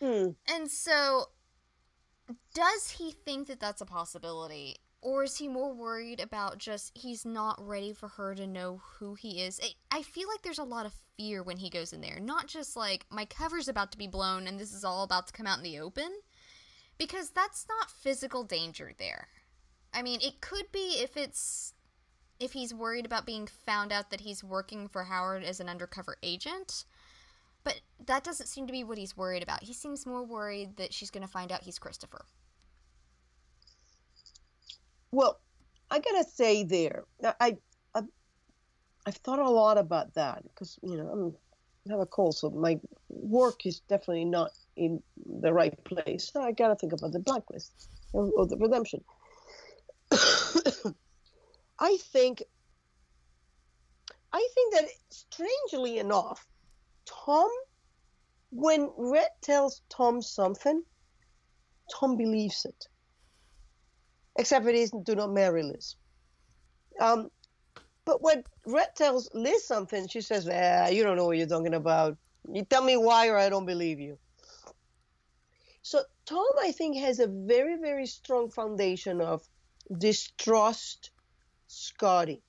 [0.00, 0.30] Hmm.
[0.52, 1.26] And so
[2.52, 4.76] does he think that that's a possibility?
[5.04, 9.14] Or is he more worried about just he's not ready for her to know who
[9.14, 9.60] he is?
[9.90, 12.18] I feel like there's a lot of fear when he goes in there.
[12.18, 15.34] Not just like, my cover's about to be blown and this is all about to
[15.34, 16.10] come out in the open.
[16.96, 19.28] Because that's not physical danger there.
[19.92, 21.74] I mean, it could be if it's.
[22.40, 26.16] If he's worried about being found out that he's working for Howard as an undercover
[26.22, 26.86] agent.
[27.62, 29.62] But that doesn't seem to be what he's worried about.
[29.62, 32.24] He seems more worried that she's going to find out he's Christopher.
[35.14, 35.40] Well,
[35.92, 37.04] I gotta say there,
[37.40, 37.56] I,
[37.94, 38.02] I
[39.06, 41.36] I've thought a lot about that because you know I'm
[41.86, 46.32] I have a cold, so my work is definitely not in the right place.
[46.32, 47.70] So I gotta think about the blacklist
[48.12, 49.04] or, or the redemption.
[51.78, 52.42] I think
[54.32, 56.44] I think that strangely enough,
[57.06, 57.50] Tom,
[58.50, 60.82] when Red tells Tom something,
[61.88, 62.88] Tom believes it
[64.36, 65.96] except it isn't do not marry Liz.
[67.00, 67.30] Um,
[68.04, 71.74] but when Red tells Liz something, she says, "Ah, you don't know what you're talking
[71.74, 72.18] about.
[72.52, 74.18] You tell me why, or I don't believe you."
[75.82, 79.46] So Tom, I think, has a very, very strong foundation of
[79.98, 81.10] distrust
[81.66, 82.42] Scottie.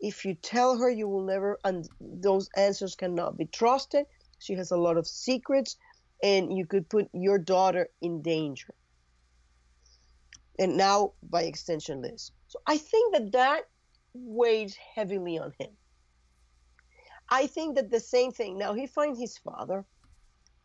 [0.00, 4.06] If you tell her you will never, and those answers cannot be trusted.
[4.38, 5.76] She has a lot of secrets,
[6.22, 8.74] and you could put your daughter in danger
[10.58, 12.30] and now by extension Liz.
[12.48, 13.64] So I think that that
[14.14, 15.70] weighs heavily on him.
[17.28, 18.58] I think that the same thing.
[18.58, 19.84] Now he finds his father,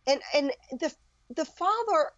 [0.06, 0.94] and and the
[1.36, 2.12] the father,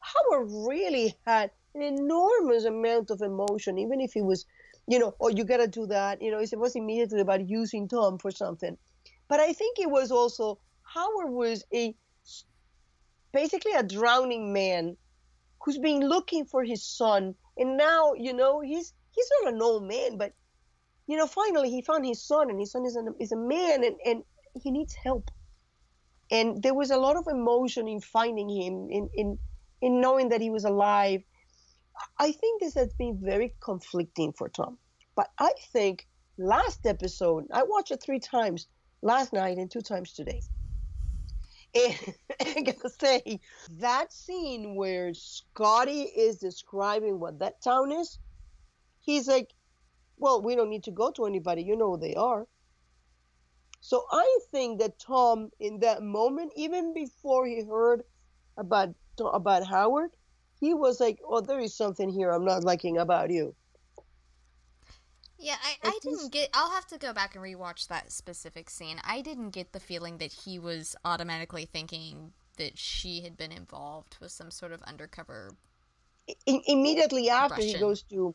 [0.00, 4.44] Howard really had an enormous amount of emotion, even if he was,
[4.86, 6.20] you know, oh you gotta do that.
[6.20, 8.76] You know, it was immediately about using Tom for something,
[9.28, 11.94] but I think it was also Howard was a
[13.32, 14.96] basically a drowning man
[15.64, 17.34] who's been looking for his son.
[17.56, 20.32] And now you know he's he's not an old man but
[21.06, 23.84] you know finally he found his son and his son is, an, is a man
[23.84, 25.30] and, and he needs help.
[26.30, 29.38] And there was a lot of emotion in finding him in, in
[29.82, 31.22] in knowing that he was alive.
[32.18, 34.78] I think this has been very conflicting for tom
[35.14, 36.06] but i think
[36.38, 38.66] last episode i watched it three times
[39.02, 40.40] last night and two times today
[41.74, 43.40] and I gotta say,
[43.80, 48.18] that scene where Scottie is describing what that town is,
[49.00, 49.52] he's like,
[50.18, 52.46] Well, we don't need to go to anybody, you know who they are.
[53.80, 58.04] So I think that Tom, in that moment, even before he heard
[58.56, 60.10] about about Howard,
[60.60, 63.56] he was like, "Oh, there is something here I'm not liking about you."
[65.42, 66.50] Yeah, I, I didn't get.
[66.54, 69.00] I'll have to go back and rewatch that specific scene.
[69.04, 74.16] I didn't get the feeling that he was automatically thinking that she had been involved
[74.20, 75.50] with some sort of undercover.
[76.46, 77.68] Immediately after, Russian.
[77.68, 78.34] he goes to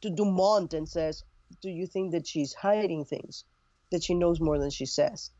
[0.00, 1.24] to Dumont and says,
[1.60, 3.44] "Do you think that she's hiding things?
[3.90, 5.30] That she knows more than she says?"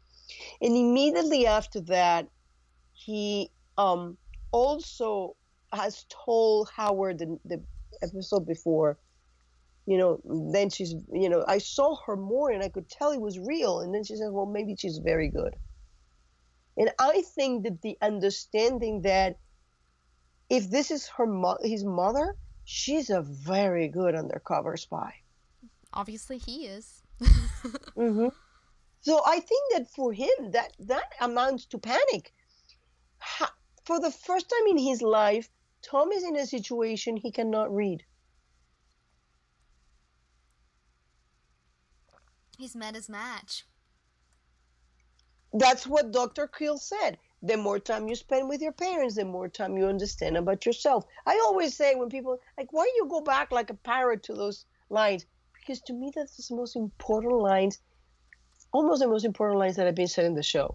[0.60, 2.28] And immediately after that,
[2.92, 4.18] he um
[4.52, 5.36] also
[5.72, 7.62] has told Howard the, the
[8.02, 8.98] episode before
[9.86, 10.20] you know,
[10.52, 13.80] then she's, you know, I saw her more and I could tell it was real.
[13.80, 15.54] And then she said, well, maybe she's very good.
[16.76, 19.38] And I think that the understanding that
[20.48, 25.14] if this is her mo- his mother, she's a very good undercover spy.
[25.92, 27.02] Obviously, he is.
[27.22, 28.28] mm-hmm.
[29.02, 32.32] So I think that for him, that that amounts to panic.
[33.18, 33.54] Ha-
[33.84, 35.48] for the first time in his life,
[35.82, 38.02] Tom is in a situation he cannot read.
[42.58, 43.64] He's met his match.
[45.52, 46.46] That's what Dr.
[46.48, 47.18] Creel said.
[47.42, 51.04] The more time you spend with your parents, the more time you understand about yourself.
[51.26, 54.64] I always say when people like, why you go back like a parrot to those
[54.88, 55.26] lines?
[55.54, 57.78] Because to me, that's the most important lines,
[58.72, 60.74] almost the most important lines that have been said in the show.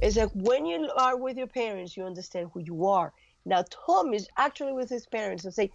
[0.00, 3.12] It's like when you are with your parents, you understand who you are.
[3.44, 5.72] Now, Tom is actually with his parents and say,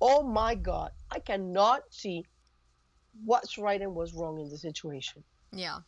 [0.00, 2.24] oh my God, I cannot see
[3.24, 5.22] what's right and what's wrong in the situation.
[5.52, 5.78] Yeah.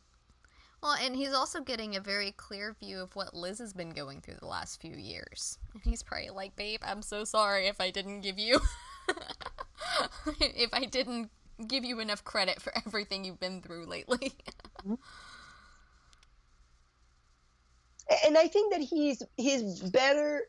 [0.83, 4.20] Well, and he's also getting a very clear view of what Liz has been going
[4.20, 5.59] through the last few years.
[5.72, 8.61] And he's probably like, babe, I'm so sorry if I didn't give you.
[10.41, 11.31] if I didn't
[11.66, 14.33] give you enough credit for everything you've been through lately.
[18.24, 20.43] and I think that he's he's better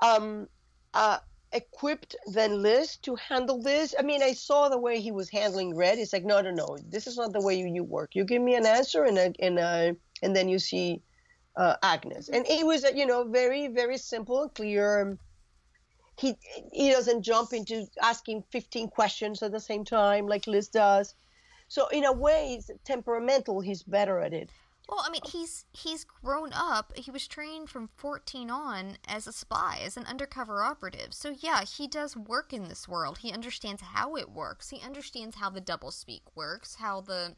[0.00, 0.48] um
[0.94, 1.18] uh
[1.52, 3.94] equipped than Liz to handle this.
[3.98, 5.98] I mean, I saw the way he was handling Red.
[5.98, 8.14] It's like, no, no, no, this is not the way you, you work.
[8.14, 9.58] You give me an answer, and and
[10.22, 11.02] and then you see
[11.56, 12.28] uh, Agnes.
[12.28, 15.18] And it was, you know, very very simple and clear.
[16.16, 16.36] He
[16.72, 21.14] he doesn't jump into asking 15 questions at the same time like Liz does.
[21.68, 23.60] So in a way, he's temperamental.
[23.60, 24.50] He's better at it.
[24.88, 26.96] Well, I mean, he's he's grown up.
[26.96, 31.12] He was trained from 14 on as a spy, as an undercover operative.
[31.12, 33.18] So yeah, he does work in this world.
[33.18, 34.70] He understands how it works.
[34.70, 37.36] He understands how the doublespeak works, how the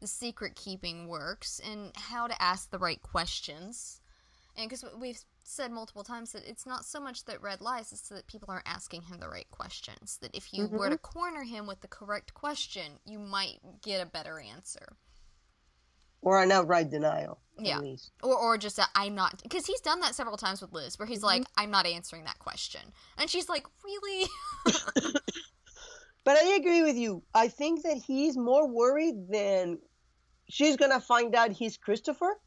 [0.00, 4.00] the secret keeping works, and how to ask the right questions.
[4.56, 8.08] And because we've said multiple times that it's not so much that Red lies, it's
[8.08, 10.18] that people aren't asking him the right questions.
[10.22, 10.76] That if you mm-hmm.
[10.76, 14.96] were to corner him with the correct question, you might get a better answer
[16.22, 17.40] or an outright denial.
[17.58, 17.80] Yeah,
[18.22, 21.06] or or just i I'm not because he's done that several times with Liz, where
[21.06, 21.26] he's mm-hmm.
[21.26, 22.80] like, I'm not answering that question,
[23.18, 24.26] and she's like, really.
[26.24, 27.22] but I agree with you.
[27.34, 29.78] I think that he's more worried than
[30.48, 32.40] she's gonna find out he's Christopher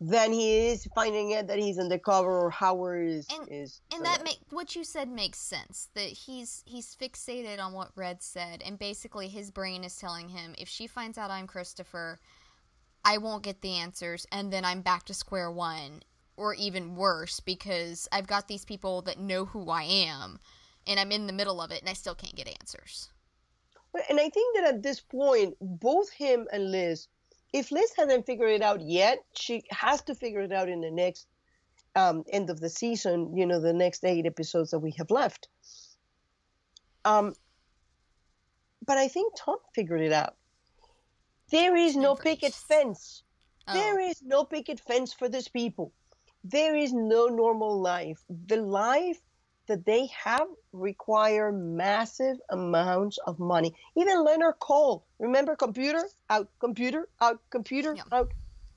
[0.00, 3.26] than he is finding out that he's undercover or Howard is.
[3.32, 5.88] And, is and that make what you said makes sense.
[5.94, 10.54] That he's he's fixated on what Red said, and basically his brain is telling him
[10.58, 12.20] if she finds out I'm Christopher
[13.04, 16.02] I won't get the answers, and then I'm back to square one,
[16.36, 20.38] or even worse, because I've got these people that know who I am,
[20.86, 23.10] and I'm in the middle of it, and I still can't get answers.
[24.08, 27.08] And I think that at this point, both him and Liz,
[27.52, 30.90] if Liz hasn't figured it out yet, she has to figure it out in the
[30.90, 31.28] next
[31.94, 35.48] um, end of the season, you know, the next eight episodes that we have left.
[37.04, 37.34] Um,
[38.84, 40.36] but I think Tom figured it out.
[41.54, 43.22] There is no picket fence.
[43.68, 43.74] Oh.
[43.74, 45.92] There is no picket fence for these people.
[46.42, 48.24] There is no normal life.
[48.28, 49.20] The life
[49.68, 53.72] that they have require massive amounts of money.
[53.96, 58.02] Even Leonard Cole, remember computer out, computer out, computer yeah.
[58.10, 58.32] out.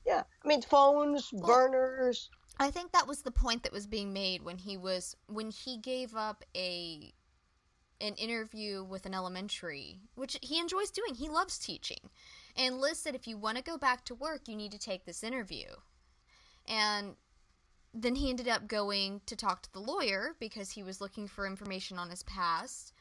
[0.06, 2.30] Yeah, I mean phones, well, burners.
[2.60, 5.78] I think that was the point that was being made when he was when he
[5.80, 7.12] gave up a
[8.00, 11.16] an interview with an elementary, which he enjoys doing.
[11.16, 12.12] He loves teaching.
[12.58, 15.06] And Liz said, if you want to go back to work, you need to take
[15.06, 15.68] this interview.
[16.68, 17.16] And
[17.94, 21.46] then he ended up going to talk to the lawyer because he was looking for
[21.46, 22.94] information on his past.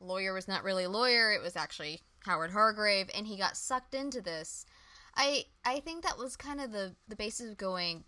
[0.00, 3.94] Lawyer was not really a lawyer, it was actually Howard Hargrave, and he got sucked
[3.94, 4.66] into this.
[5.16, 8.04] I I think that was kind of the the basis of going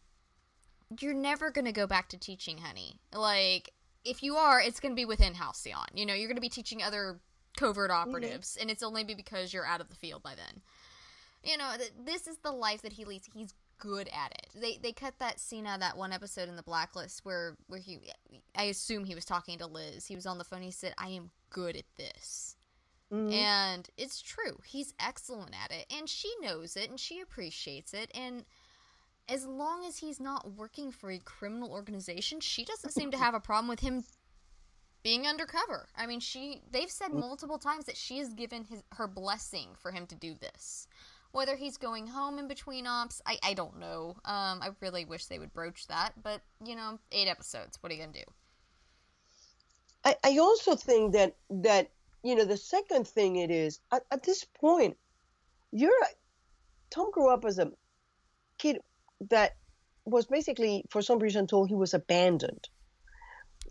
[1.01, 3.01] you're never going to go back to teaching, honey.
[3.15, 3.71] Like
[4.05, 5.89] if you are, it's going to be within Halcyon.
[5.95, 7.21] You know, you're going to be teaching other
[7.57, 8.09] covert mm-hmm.
[8.09, 8.63] operatives, mm-hmm.
[8.63, 10.63] and it's only because you're out of the field by then
[11.45, 13.29] you know, th- this is the life that he leads.
[13.33, 14.49] He's good at it.
[14.55, 17.81] They they cut that scene out of that one episode in the Blacklist where where
[17.81, 17.99] he,
[18.55, 20.07] I assume he was talking to Liz.
[20.07, 20.63] He was on the phone.
[20.63, 22.57] He said, "I am good at this."
[23.13, 23.33] Mm-hmm.
[23.33, 24.59] And it's true.
[24.65, 25.87] He's excellent at it.
[25.97, 28.11] And she knows it and she appreciates it.
[28.15, 28.45] And
[29.29, 33.35] as long as he's not working for a criminal organization, she doesn't seem to have
[33.35, 34.05] a problem with him
[35.03, 35.89] being undercover.
[35.97, 37.21] I mean, she they've said mm.
[37.21, 40.89] multiple times that she has given his her blessing for him to do this.
[41.37, 44.17] Whether he's going home in between ops, I, I don't know.
[44.25, 47.77] Um, I really wish they would broach that, but you know, eight episodes.
[47.83, 48.25] What are you gonna do?
[50.03, 51.91] I, I also think that that
[52.23, 54.97] you know, the second thing it is at, at this point,
[55.73, 55.93] you're
[56.89, 57.71] Tom grew up as a
[58.57, 58.79] kid
[59.29, 59.57] that
[60.07, 62.67] was basically, for some reason, told he was abandoned.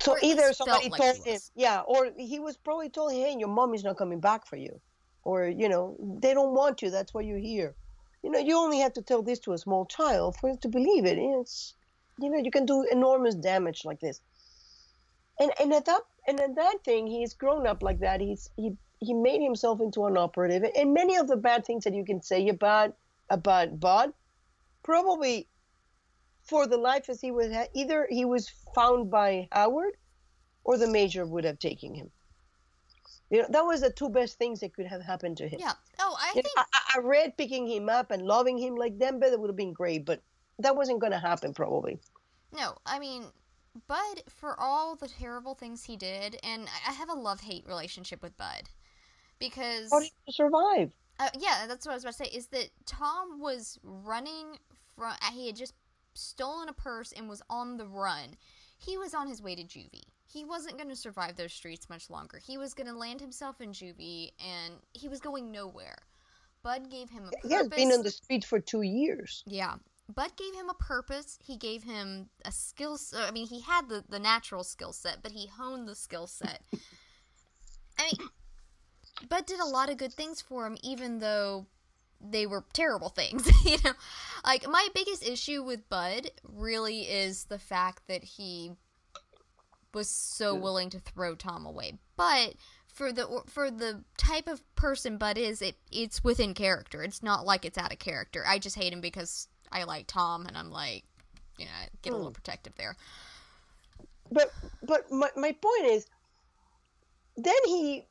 [0.04, 3.74] So either somebody like told him, yeah, or he was probably told, hey, your mom
[3.74, 4.80] is not coming back for you,
[5.26, 6.90] or you know, they don't want you.
[6.90, 7.76] That's why you're here.
[8.24, 10.70] You know, you only have to tell this to a small child for him to
[10.70, 11.18] believe it.
[11.20, 11.76] It's,
[12.20, 14.22] you know, you can do enormous damage like this.
[15.40, 18.22] And and at that and at that thing, he's grown up like that.
[18.22, 21.94] He's he he made himself into an operative, and many of the bad things that
[21.94, 22.96] you can say about
[23.30, 24.14] about Bud,
[24.84, 25.50] probably
[26.44, 29.98] for the life as he have, either he was found by Howard
[30.64, 32.12] or the major would have taken him.
[33.30, 35.60] You know, that was the two best things that could have happened to him.
[35.60, 35.74] Yeah.
[36.00, 39.00] Oh, I you think know, I, I, read picking him up and loving him like
[39.00, 40.06] Denver it would have been great.
[40.06, 40.22] But
[40.60, 42.00] that wasn't going to happen, probably.
[42.56, 43.26] No, I mean,
[43.88, 48.22] Bud, for all the terrible things he did, and I have a love hate relationship
[48.22, 48.70] with Bud
[49.40, 49.90] because.
[49.92, 50.94] How did you survive?
[51.20, 52.30] Uh, yeah, that's what I was about to say.
[52.32, 54.58] Is that Tom was running
[54.96, 55.14] from.
[55.34, 55.74] He had just
[56.14, 58.38] stolen a purse and was on the run.
[58.78, 60.04] He was on his way to juvie.
[60.36, 62.42] He wasn't going to survive those streets much longer.
[62.46, 65.96] He was going to land himself in juvie, and he was going nowhere.
[66.62, 67.50] Bud gave him a purpose.
[67.50, 69.46] He has been on the street for two years.
[69.48, 69.76] Yeah.
[70.14, 71.40] Bud gave him a purpose.
[71.42, 73.00] He gave him a skill.
[73.16, 76.62] I mean, he had the, the natural skill set, but he honed the skill set.
[77.98, 78.28] I mean,
[79.30, 81.66] Bud did a lot of good things for him, even though
[82.20, 83.50] they were terrible things.
[83.66, 83.94] you know,
[84.46, 88.74] like my biggest issue with Bud really is the fact that he
[89.96, 91.94] was so willing to throw Tom away.
[92.16, 92.54] But
[92.94, 97.02] for the for the type of person Bud is, it it's within character.
[97.02, 98.44] It's not like it's out of character.
[98.48, 101.04] I just hate him because I like Tom, and I'm like,
[101.58, 101.72] you know,
[102.04, 102.36] get a little hmm.
[102.36, 102.96] protective there.
[104.32, 104.52] But
[104.84, 106.06] but my my point is,
[107.38, 108.06] then he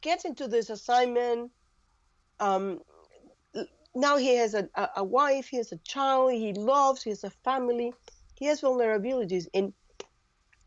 [0.00, 1.50] gets into this assignment.
[2.38, 2.80] Um,
[3.94, 7.24] now he has a, a, a wife, he has a child, he loves, he has
[7.24, 7.92] a family,
[8.34, 9.46] he has vulnerabilities.
[9.54, 9.72] And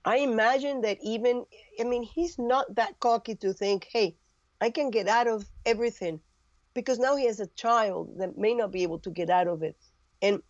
[0.05, 1.45] I imagine that even,
[1.79, 4.15] I mean, he's not that cocky to think, hey,
[4.61, 6.19] I can get out of everything
[6.73, 9.63] because now he has a child that may not be able to get out of
[9.63, 9.77] it.
[10.21, 10.41] And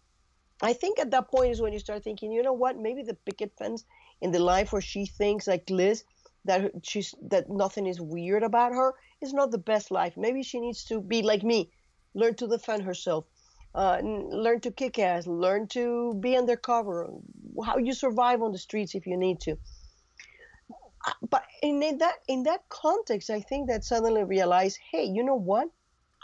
[0.61, 3.13] I think at that point is when you start thinking, you know what, maybe the
[3.13, 3.85] picket fence
[4.21, 6.03] in the life where she thinks like Liz
[6.45, 10.15] that she's that nothing is weird about her is not the best life.
[10.17, 11.71] Maybe she needs to be like me
[12.13, 13.25] learn to defend herself,
[13.75, 17.09] uh, learn to kick ass, learn to be undercover,
[17.65, 19.57] how you survive on the streets if you need to.
[21.05, 25.35] Uh, but in that in that context, I think that suddenly realize, hey, you know
[25.35, 25.69] what?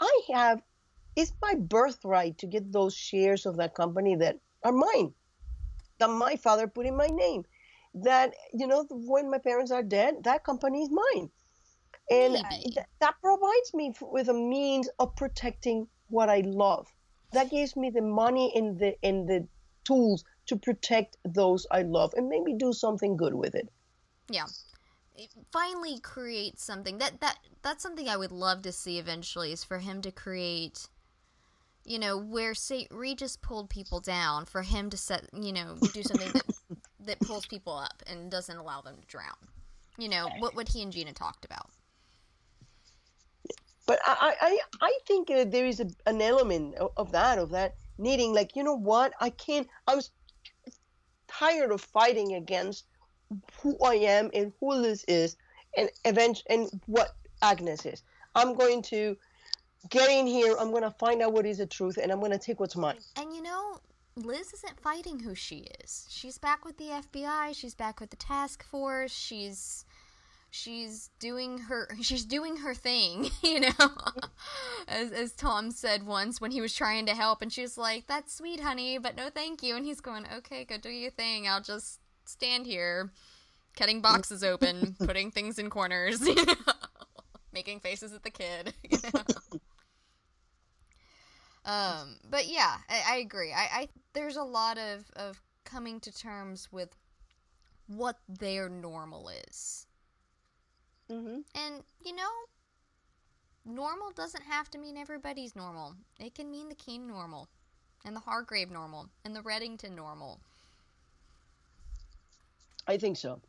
[0.00, 0.62] I have
[1.16, 5.14] it's my birthright to get those shares of that company that are mine,
[5.98, 7.44] that my father put in my name.
[7.94, 11.30] That you know, when my parents are dead, that company is mine
[12.10, 12.36] and
[12.74, 16.95] th- that provides me f- with a means of protecting what I love.
[17.32, 19.46] That gives me the money and the and the
[19.84, 23.68] tools to protect those I love and maybe do something good with it.
[24.28, 24.46] Yeah.
[25.52, 29.78] finally create something that that that's something I would love to see eventually is for
[29.78, 30.88] him to create
[31.84, 32.88] you know where St.
[32.90, 36.46] Regis pulled people down for him to set you know do something that
[37.06, 39.36] that pulls people up and doesn't allow them to drown.
[39.96, 41.70] You know what what he and Gina talked about.
[43.86, 47.50] But I, I, I think uh, there is a, an element of, of that, of
[47.50, 49.12] that needing, like, you know what?
[49.20, 50.00] I can't, I'm
[51.28, 52.84] tired of fighting against
[53.60, 55.36] who I am and who Liz is
[55.76, 58.02] and event and what Agnes is.
[58.34, 59.16] I'm going to
[59.88, 60.56] get in here.
[60.58, 62.76] I'm going to find out what is the truth, and I'm going to take what's
[62.76, 62.98] mine.
[63.16, 63.80] And you know,
[64.16, 66.06] Liz isn't fighting who she is.
[66.10, 67.54] She's back with the FBI.
[67.54, 69.12] She's back with the task force.
[69.12, 69.84] She's
[70.56, 73.88] she's doing her she's doing her thing you know?
[74.88, 78.06] As, as tom said once when he was trying to help and she was like
[78.06, 79.76] that's sweet honey but no thank you.
[79.76, 81.46] And he's going okay go do your thing.
[81.46, 83.10] I'll just stand here
[83.76, 86.54] cutting boxes open putting things in corners you know?
[87.52, 89.60] making faces at the kid you know?
[91.70, 93.52] um but yeah i, I agree.
[93.52, 96.96] I, I there's a lot of of coming to terms with
[97.88, 99.86] what their normal is
[101.10, 101.40] Mm-hmm.
[101.54, 102.30] And, you know,
[103.64, 105.94] normal doesn't have to mean everybody's normal.
[106.18, 107.48] It can mean the Keen normal,
[108.04, 110.40] and the Hargrave normal, and the Reddington normal.
[112.86, 113.40] I think so.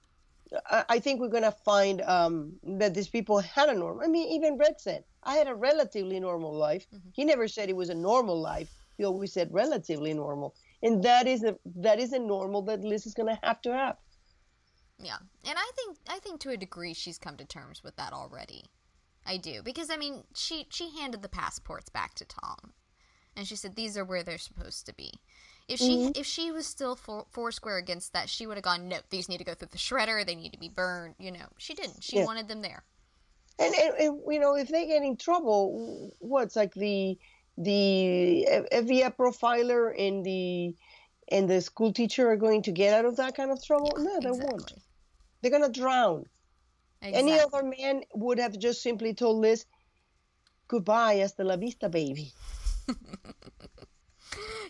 [0.70, 4.04] I, I think we're going to find um, that these people had a normal.
[4.04, 6.88] I mean, even Red said, I had a relatively normal life.
[6.94, 7.10] Mm-hmm.
[7.14, 8.72] He never said it was a normal life.
[8.98, 10.56] He always said relatively normal.
[10.82, 13.74] And that is a that is a normal that Liz is going to have to
[13.74, 13.98] have.
[15.00, 18.14] Yeah, and I think I think to a degree she's come to terms with that
[18.14, 18.66] already.
[19.26, 22.74] I do because I mean she she handed the passports back to Tom,
[23.36, 25.12] and she said these are where they're supposed to be.
[25.68, 26.18] If she Mhm.
[26.18, 29.00] if she was still four, four square against that, she would have gone no.
[29.10, 30.26] These need to go through the shredder.
[30.26, 31.16] They need to be burned.
[31.20, 32.04] You know, she didn't.
[32.04, 32.26] She Yeah.
[32.26, 32.84] wanted them there.
[33.60, 37.20] And, and, and you know, if they get in trouble, what's like the
[37.58, 40.76] the FBI profiler and the
[41.30, 43.92] and the school teacher are going to get out of that kind of trouble?
[43.98, 44.74] Yeah, no, they won't.
[45.42, 45.50] Exactly.
[45.50, 46.26] They're gonna drown.
[47.02, 49.66] Any other man would have just simply told Liz,
[50.68, 52.34] "Goodbye, hasta la vista, baby."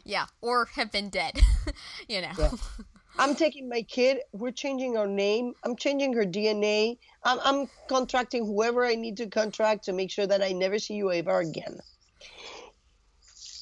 [0.08, 1.38] Yeah, or have been dead.
[2.08, 2.32] you know.
[2.40, 2.52] Yeah.
[3.20, 4.20] I'm taking my kid.
[4.32, 5.54] We're changing our name.
[5.66, 6.98] I'm changing her DNA.
[7.24, 10.94] I'm, I'm contracting whoever I need to contract to make sure that I never see
[10.94, 11.80] you ever again.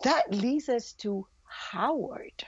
[0.04, 2.44] That leads us to Howard.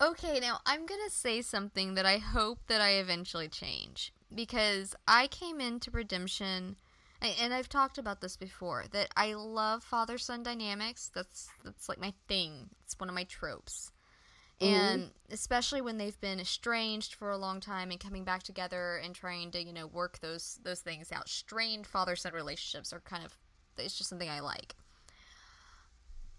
[0.00, 5.26] Okay, now I'm gonna say something that I hope that I eventually change because I
[5.28, 6.76] came into Redemption,
[7.22, 11.10] and I've talked about this before that I love father son dynamics.
[11.14, 12.68] That's that's like my thing.
[12.84, 13.90] It's one of my tropes,
[14.60, 14.68] Mhm.
[14.68, 19.14] and especially when they've been estranged for a long time and coming back together and
[19.14, 21.30] trying to you know work those those things out.
[21.30, 23.38] Strained father son relationships are kind of
[23.78, 24.74] it's just something I like.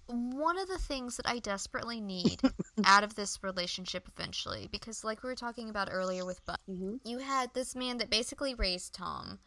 [0.07, 2.39] One of the things that I desperately need
[2.85, 6.95] out of this relationship eventually, because like we were talking about earlier with Bud, Mm-hmm.
[7.03, 9.39] you had this man that basically raised Tom,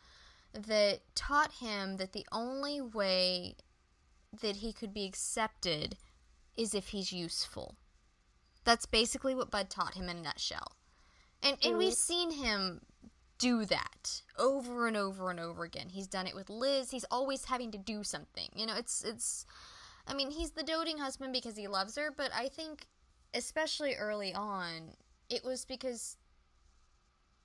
[0.52, 3.56] that taught him that the only way
[4.42, 5.96] that he could be accepted
[6.56, 7.76] is if he's useful.
[8.64, 10.72] That's basically what Bud taught him in a nutshell.
[11.42, 12.82] And and we've seen him
[13.38, 15.88] do that over and over and over again.
[15.88, 16.90] He's done it with Liz.
[16.90, 18.48] He's always having to do something.
[18.54, 19.46] You know, it's it's
[20.06, 22.86] I mean, he's the doting husband because he loves her, but I think
[23.34, 24.94] especially early on,
[25.28, 26.16] it was because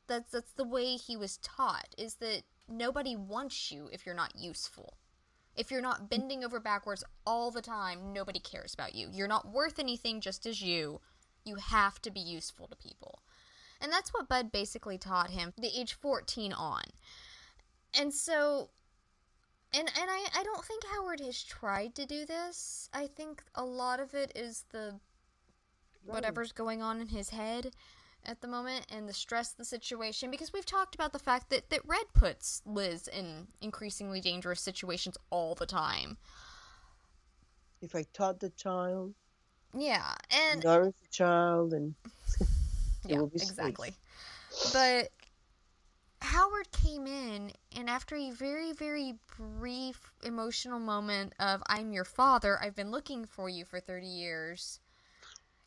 [0.07, 4.35] that's that's the way he was taught is that nobody wants you if you're not
[4.35, 4.97] useful.
[5.55, 9.07] If you're not bending over backwards all the time, nobody cares about you.
[9.11, 10.99] You're not worth anything just as you.
[11.45, 13.19] You have to be useful to people.
[13.79, 16.83] And that's what Bud basically taught him the age 14 on.
[17.97, 18.69] And so
[19.75, 22.89] and and I, I don't think Howard has tried to do this.
[22.93, 24.99] I think a lot of it is the
[26.05, 27.71] whatever's going on in his head
[28.25, 31.49] at the moment and the stress of the situation because we've talked about the fact
[31.49, 36.17] that, that Red puts Liz in increasingly dangerous situations all the time.
[37.81, 39.13] If I taught the child,
[39.73, 41.95] Yeah, and nourish the child, and
[42.39, 42.47] it
[43.05, 43.49] yeah, will be safe.
[43.49, 43.93] exactly.
[44.73, 45.09] But
[46.21, 52.59] Howard came in, and after a very, very brief emotional moment of "I'm your father.
[52.61, 54.79] I've been looking for you for thirty years."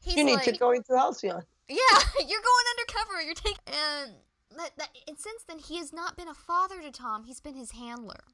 [0.00, 1.42] He's you need like, to go into Halcyon.
[1.68, 1.76] Yeah,
[2.26, 3.22] you're going undercover.
[3.22, 4.12] You're taking and
[4.56, 7.24] that, that and since then he has not been a father to Tom.
[7.24, 8.24] He's been his handler,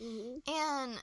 [0.00, 0.38] mm-hmm.
[0.50, 1.00] and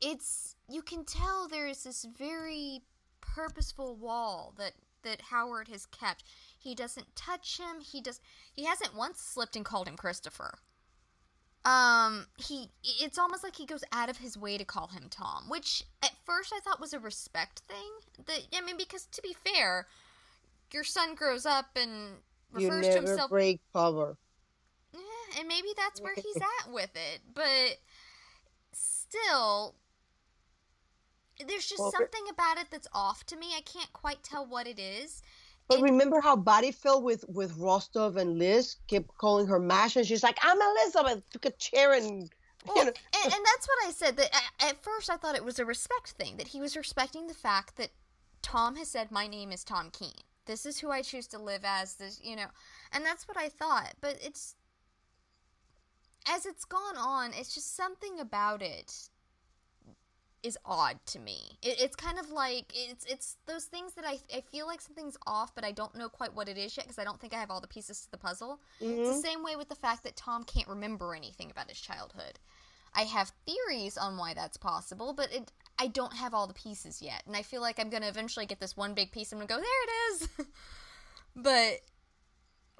[0.00, 2.82] it's you can tell there is this very
[3.20, 4.72] purposeful wall that
[5.02, 6.24] that Howard has kept.
[6.58, 7.80] He doesn't touch him.
[7.80, 8.20] He does.
[8.52, 10.58] He hasn't once slipped and called him Christopher.
[11.64, 12.70] Um, he.
[12.82, 16.12] It's almost like he goes out of his way to call him Tom, which at
[16.24, 18.26] first I thought was a respect thing.
[18.26, 19.86] That I mean, because to be fair,
[20.72, 22.16] your son grows up and
[22.52, 24.16] refers to himself break cover.
[24.92, 26.36] Yeah, and maybe that's where he's
[26.66, 27.20] at with it.
[27.32, 27.78] But
[28.72, 29.74] still,
[31.46, 33.54] there's just Well, something about it that's off to me.
[33.56, 35.22] I can't quite tell what it is.
[35.68, 39.96] But And- remember how Body fell with with Rostov and Liz kept calling her Mash,
[39.96, 42.30] and she's like, "I'm Elizabeth." Took a chair and
[42.66, 42.92] Well, you know,
[43.24, 44.16] and, and that's what I said.
[44.16, 46.36] That at, at first I thought it was a respect thing.
[46.36, 47.90] That he was respecting the fact that
[48.42, 50.22] Tom has said, "My name is Tom Keen.
[50.46, 52.48] This is who I choose to live as." This, you know,
[52.90, 53.94] and that's what I thought.
[54.00, 54.56] But it's
[56.26, 59.08] as it's gone on, it's just something about it
[60.42, 61.58] is odd to me.
[61.62, 65.16] It, it's kind of like it's it's those things that I I feel like something's
[65.26, 67.36] off, but I don't know quite what it is yet because I don't think I
[67.38, 68.60] have all the pieces to the puzzle.
[68.80, 69.06] It's Mhm.
[69.16, 72.38] the same way with the fact that Tom can't remember anything about his childhood.
[72.94, 77.00] I have theories on why that's possible, but it I don't have all the pieces
[77.00, 79.32] yet, and I feel like I'm gonna eventually get this one big piece.
[79.32, 79.64] I'm gonna go there.
[79.64, 80.46] It is.
[81.36, 81.80] but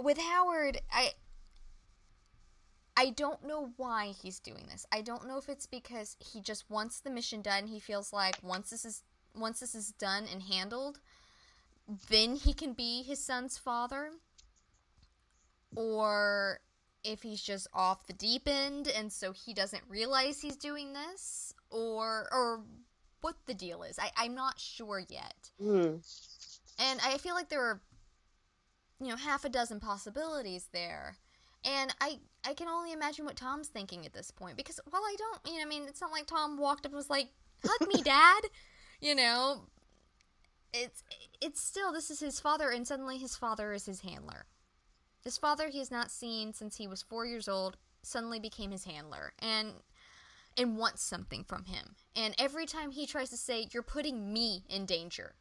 [0.03, 1.13] with Howard, I
[2.97, 4.87] I don't know why he's doing this.
[4.93, 7.67] I don't know if it's because he just wants the mission done.
[7.67, 9.03] He feels like once this is
[9.35, 10.99] once this is done and handled,
[12.11, 14.11] then he can be his son's father.
[15.75, 16.61] Or
[17.03, 21.55] if he's just off the deep end and so he doesn't realize he's doing this
[21.71, 22.61] or or
[23.23, 23.99] what the deal is.
[23.99, 25.51] I, I'm not sure yet.
[25.59, 25.97] Hmm.
[26.79, 27.81] And I feel like there are,
[29.01, 31.17] you know, half a dozen possibilities there.
[31.65, 35.15] And I I can only imagine what Tom's thinking at this point because while I
[35.17, 37.29] don't, you know, I mean, it's not like Tom walked up and was like,
[37.65, 38.43] "Hug me, Dad,"
[39.01, 39.69] you know.
[40.73, 41.05] It's
[41.41, 44.47] it's still this is his father, and suddenly his father is his handler.
[45.23, 48.85] His father he has not seen since he was four years old suddenly became his
[48.85, 49.75] handler, and
[50.57, 51.95] and wants something from him.
[52.17, 55.37] And every time he tries to say, "You're putting me in danger,"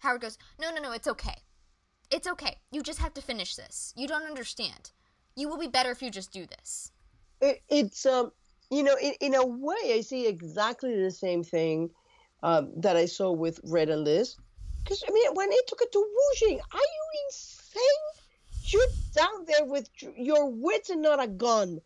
[0.00, 1.44] Howard goes, "No, no, no, it's okay.
[2.10, 2.58] It's okay.
[2.70, 3.94] You just have to finish this.
[3.96, 4.92] You don't understand."
[5.38, 6.90] You will be better if you just do this.
[7.40, 8.32] It, it's um,
[8.70, 11.90] you know, in, in a way, I see exactly the same thing
[12.42, 14.34] um, that I saw with Red and Liz.
[14.82, 17.82] Because I mean, when they took it to Wujing, are you insane?
[18.64, 18.82] You're
[19.14, 21.78] down there with your wits and not a gun,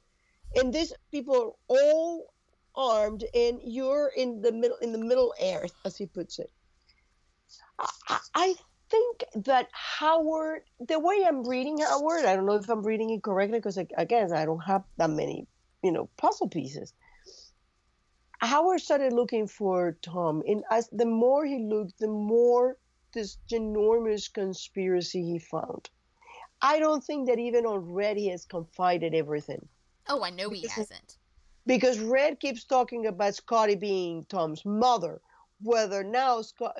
[0.56, 2.32] and these people are all
[2.74, 6.50] armed, and you're in the middle in the middle air, as he puts it.
[8.08, 8.54] I, I
[8.92, 13.22] think that Howard, the way I'm reading Howard, I don't know if I'm reading it
[13.22, 15.46] correctly because I again, I don't have that many,
[15.82, 16.92] you know, puzzle pieces.
[18.40, 22.76] Howard started looking for Tom, and as the more he looked, the more
[23.12, 25.88] this enormous conspiracy he found.
[26.60, 29.68] I don't think that even already has confided everything.
[30.08, 31.16] Oh, I know because, he hasn't.
[31.66, 35.20] Because Red keeps talking about Scottie being Tom's mother.
[35.60, 36.76] Whether now Scott,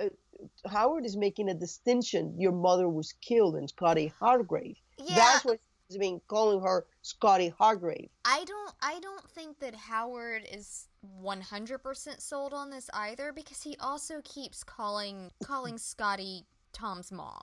[0.67, 2.35] Howard is making a distinction.
[2.39, 4.77] Your mother was killed in Scottie Hargrave.
[4.99, 5.15] Yeah.
[5.17, 8.09] That's what he's been calling her Scottie Hargrave.
[8.25, 10.89] I don't I don't think that Howard is
[11.23, 17.43] 100% sold on this either because he also keeps calling calling Scottie Tom's mom.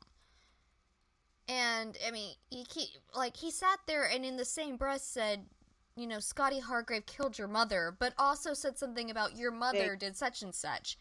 [1.48, 5.46] And I mean, he keep like he sat there and in the same breath said,
[5.96, 10.16] you know, Scottie Hargrave killed your mother, but also said something about your mother did
[10.16, 10.98] such and such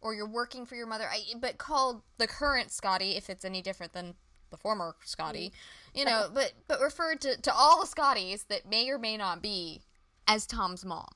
[0.00, 1.08] or you're working for your mother.
[1.10, 4.14] I, but called the current Scottie, if it's any different than
[4.50, 5.52] the former Scottie,
[5.94, 5.98] mm.
[5.98, 9.42] you know, but but referred to, to all the Scotties that may or may not
[9.42, 9.82] be
[10.26, 11.08] as Tom's mom.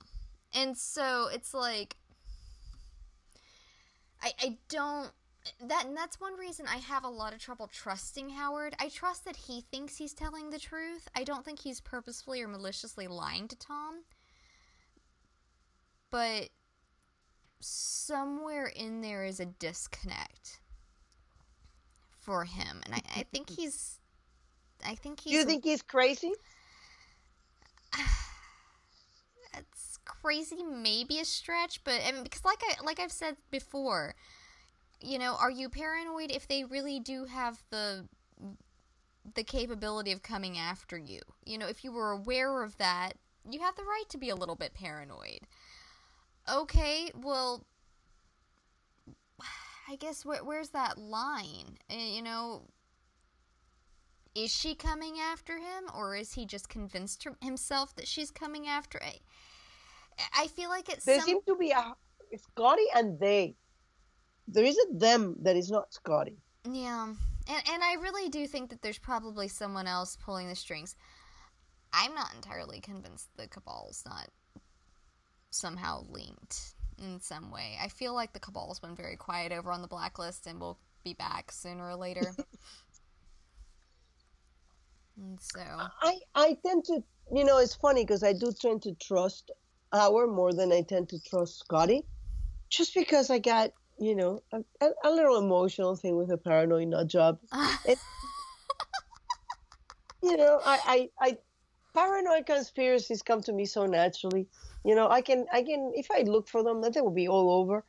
[0.55, 1.97] And so it's like
[4.23, 5.11] I I don't
[5.67, 8.75] that and that's one reason I have a lot of trouble trusting Howard.
[8.79, 11.09] I trust that he thinks he's telling the truth.
[11.17, 14.03] I don't think he's purposefully or maliciously lying to Tom.
[16.11, 16.51] But
[17.63, 20.61] somewhere in there is a disconnect
[22.21, 23.99] for him, and I, I think he's.
[24.85, 25.33] I think he's.
[25.33, 26.33] You think he's crazy?
[29.55, 34.15] It's crazy, maybe a stretch, but I mean, because like I like I've said before,
[34.99, 38.07] you know, are you paranoid if they really do have the
[39.35, 41.21] the capability of coming after you?
[41.45, 43.13] You know, if you were aware of that,
[43.49, 45.41] you have the right to be a little bit paranoid
[46.51, 47.65] okay, well,
[49.89, 51.79] I guess where, where's that line?
[51.91, 52.69] Uh, you know,
[54.35, 59.01] is she coming after him, or is he just convinced himself that she's coming after?
[59.03, 59.19] I,
[60.37, 61.05] I feel like it's.
[61.05, 61.27] There some...
[61.27, 61.95] seem to be a
[62.39, 63.57] Scottie and they.
[64.49, 66.39] There is a them that is not Scottie.
[66.65, 70.97] Yeah, and and I really do think that there's probably someone else pulling the strings.
[71.93, 74.29] I'm not entirely convinced the Cabal's not
[75.55, 77.77] somehow linked in some way.
[77.81, 81.15] I feel like the Cabal's been very quiet over on the blacklist and will be
[81.15, 82.23] back sooner or later.
[85.17, 87.03] and so I I tend to
[87.33, 89.51] you know it's funny because I do tend to trust
[89.93, 92.05] Howard more than I tend to trust Scottie,
[92.71, 94.63] just because I got you know a,
[95.05, 97.39] a little emotional thing with a paranoid nut job.
[97.85, 97.99] it,
[100.23, 101.39] you know I, I I
[101.95, 104.47] paranoid conspiracies come to me so naturally
[104.85, 107.29] you know, I can, I can, if I look for them, that they will be
[107.29, 107.85] all over.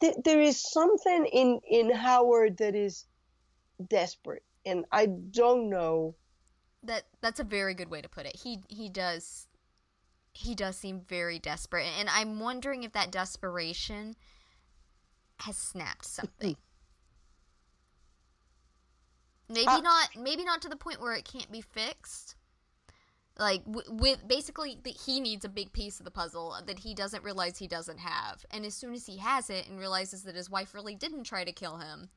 [0.00, 3.06] There is something in in Howard that is
[3.84, 6.14] desperate, and I don't know.
[6.84, 8.36] That that's a very good way to put it.
[8.36, 9.48] He he does
[10.32, 14.14] he does seem very desperate, and I'm wondering if that desperation
[15.40, 16.56] has snapped something.
[19.48, 22.36] maybe uh, not maybe not to the point where it can't be fixed
[23.38, 27.58] like with basically he needs a big piece of the puzzle that he doesn't realize
[27.58, 28.44] he doesn't have.
[28.50, 31.44] And as soon as he has it and realizes that his wife really didn't try
[31.44, 32.08] to kill him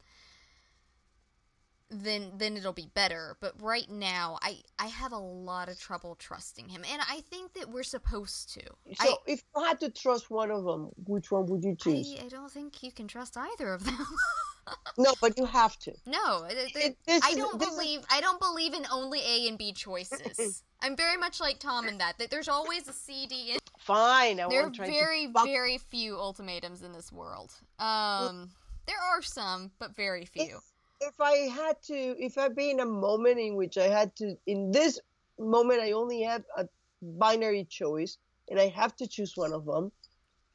[1.92, 6.16] then then it'll be better but right now i i have a lot of trouble
[6.16, 9.90] trusting him and i think that we're supposed to so I, if you had to
[9.90, 13.08] trust one of them which one would you choose i, I don't think you can
[13.08, 13.98] trust either of them
[14.98, 15.94] no, but you have to.
[16.06, 18.00] No, it, it, I don't believe.
[18.00, 18.06] Is...
[18.12, 20.64] I don't believe in only A and B choices.
[20.82, 22.18] I'm very much like Tom in that.
[22.18, 23.52] That there's always a C, D.
[23.52, 23.60] And...
[23.78, 24.40] Fine.
[24.40, 25.44] I there are very, to...
[25.46, 27.54] very few ultimatums in this world.
[27.80, 28.52] Um,
[28.88, 30.58] there are some, but very few.
[30.58, 30.71] If,
[31.02, 34.38] if I had to, if I'd be in a moment in which I had to,
[34.46, 35.00] in this
[35.40, 36.68] moment I only have a
[37.02, 38.18] binary choice
[38.50, 39.92] and I have to choose one of them,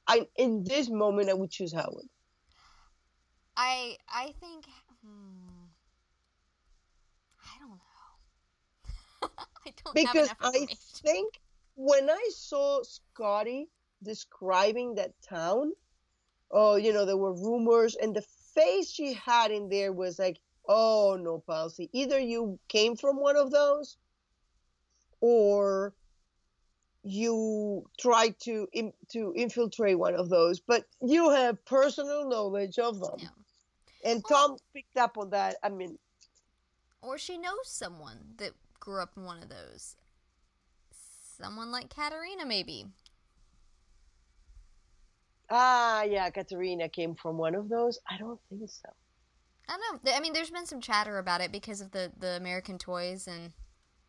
[0.07, 2.09] I in this moment I would choose Howard.
[3.57, 4.67] I I think
[5.03, 5.67] hmm,
[7.43, 9.31] I don't know.
[9.67, 11.41] I don't because have enough I think
[11.75, 13.69] when I saw Scottie
[14.03, 15.73] describing that town,
[16.51, 18.23] oh, you know, there were rumors, and the
[18.57, 20.39] face she had in there was like,
[20.69, 23.97] oh no, Palsy, either you came from one of those,
[25.21, 25.95] or
[27.03, 32.99] you tried to in, to infiltrate one of those, but you have personal knowledge of
[32.99, 33.19] them.
[33.19, 33.29] Yeah.
[34.05, 35.57] And Well- Tom picked up on that.
[35.63, 35.99] I mean,
[37.03, 39.97] Or she knows someone that grew up in one of those.
[41.39, 42.87] Someone like Katarina, maybe.
[45.49, 47.99] Ah, yeah, Katarina came from one of those.
[48.11, 48.89] I don't think so.
[49.69, 50.13] I don't know.
[50.13, 53.53] I mean, there's been some chatter about it because of the the American toys and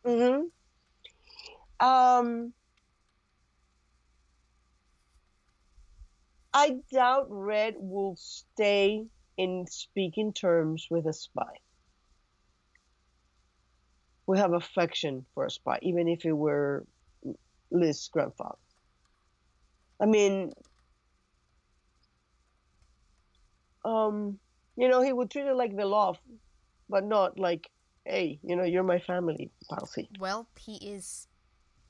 [0.04, 1.86] Mm-hmm.
[1.86, 2.52] Um,
[6.52, 9.04] I doubt Red will stay
[9.36, 11.42] in speaking terms with a spy.
[14.26, 16.84] We have affection for a spy, even if it were
[17.70, 18.58] Liz's grandfather.
[20.00, 20.52] I mean,
[23.88, 24.38] um,
[24.76, 26.18] you know, he would treat it like the love,
[26.88, 27.70] but not like,
[28.04, 30.08] hey, you know, you're my family, Palsy.
[30.18, 31.26] well, he is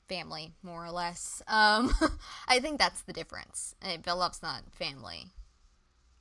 [0.07, 1.41] family more or less.
[1.47, 1.93] Um,
[2.47, 3.75] I think that's the difference.
[3.81, 5.27] Uh, Belop's not family.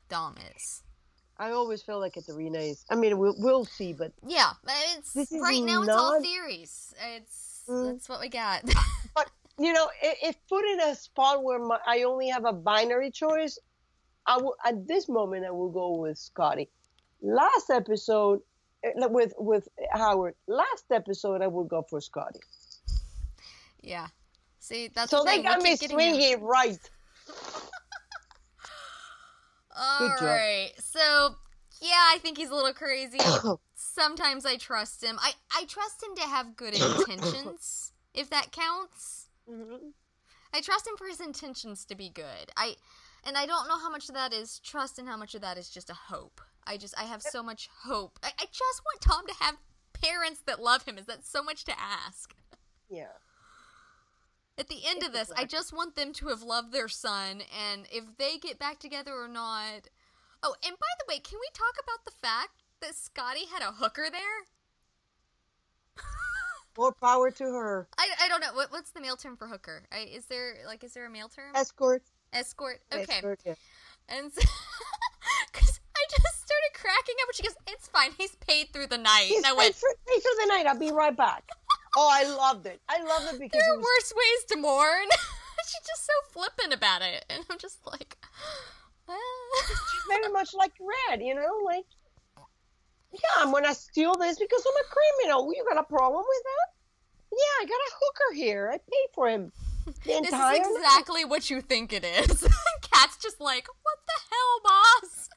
[0.09, 0.83] Dom is.
[1.39, 2.85] I always feel like Katarina is.
[2.91, 4.53] I mean, we'll, we'll see, but Yeah,
[4.93, 5.83] it's right now.
[5.83, 6.95] It's all theories.
[7.17, 7.93] It's Mm.
[7.93, 8.65] that's what we got.
[9.15, 12.53] But you know, if, if put in a spot where my, I only have a
[12.53, 13.59] binary choice,
[14.29, 16.69] I will at this moment I will go with Scottie.
[17.23, 18.41] Last episode
[18.85, 20.35] uh, with with Howard.
[20.47, 22.41] Last episode I would go for Scottie.
[23.83, 24.09] yeah.
[24.61, 26.79] See, that's so the they got me swinging right.
[29.81, 30.73] All right.
[30.79, 31.37] So,
[31.81, 33.19] yeah, I think he's a little crazy.
[33.75, 35.17] Sometimes I trust him.
[35.21, 39.29] I I trust him to have good intentions, if that counts.
[39.49, 39.93] Mhm.
[40.53, 42.51] I trust him for his intentions to be good.
[42.57, 42.77] I
[43.29, 45.59] and I don't know how much of that is trust and how much of that
[45.59, 46.41] is just a hope.
[46.67, 48.19] I just I have so much hope.
[48.23, 49.57] I, I just want Tom to have
[50.03, 50.97] parents that love him.
[50.97, 52.35] Is that so much to ask?
[52.89, 53.13] Yeah.
[54.57, 57.87] At the end of this, I just want them to have loved their son, and
[57.93, 59.89] if they get back together or not.
[60.43, 63.73] Oh, and by the way, can we talk about the fact that Scottie had a
[63.73, 64.47] hooker there?
[66.79, 67.89] More power to her.
[67.99, 69.85] I, I don't know what what's the male term for hooker.
[69.93, 71.55] I, is there like is there a male term?
[71.55, 72.03] Escort.
[72.33, 72.81] Escort.
[72.93, 73.03] Okay.
[73.03, 73.55] Escort, yeah.
[74.09, 78.11] And because I just started cracking up, and she goes, "It's fine.
[78.17, 80.67] He's paid through the night." He's and I paid went, for, paid for the night.
[80.67, 81.45] I'll be right back.
[81.97, 82.81] Oh, I loved it.
[82.89, 85.09] I loved it because "There are was worse ways to mourn."
[85.65, 88.17] She's just so flippant about it, and I'm just like,
[89.09, 90.09] she's ah.
[90.09, 91.87] very much like Red, you know, like,
[93.13, 95.53] yeah, I'm gonna steal this because I'm a criminal.
[95.53, 96.69] You got a problem with that?
[97.33, 98.71] Yeah, I got a hooker here.
[98.73, 99.51] I paid for him.
[100.05, 100.63] The This is night.
[100.65, 102.41] exactly what you think it is.
[102.93, 105.29] Cat's just like, what the hell, boss?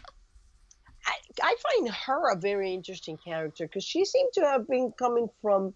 [1.06, 5.28] I, I find her a very interesting character because she seemed to have been coming
[5.42, 5.74] from.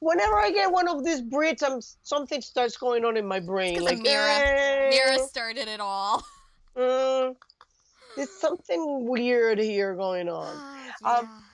[0.00, 3.82] Whenever I get one of these Brits, I'm something starts going on in my brain.
[3.82, 4.30] Like Mira.
[4.30, 6.22] eh, Mira started it all.
[6.76, 7.34] mm,
[8.16, 10.54] there's something weird here going on.
[11.04, 11.44] Ah, Um,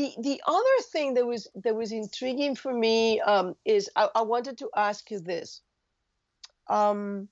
[0.00, 4.22] the the other thing that was that was intriguing for me um, is I, I
[4.22, 5.60] wanted to ask you this.
[6.68, 7.28] Um,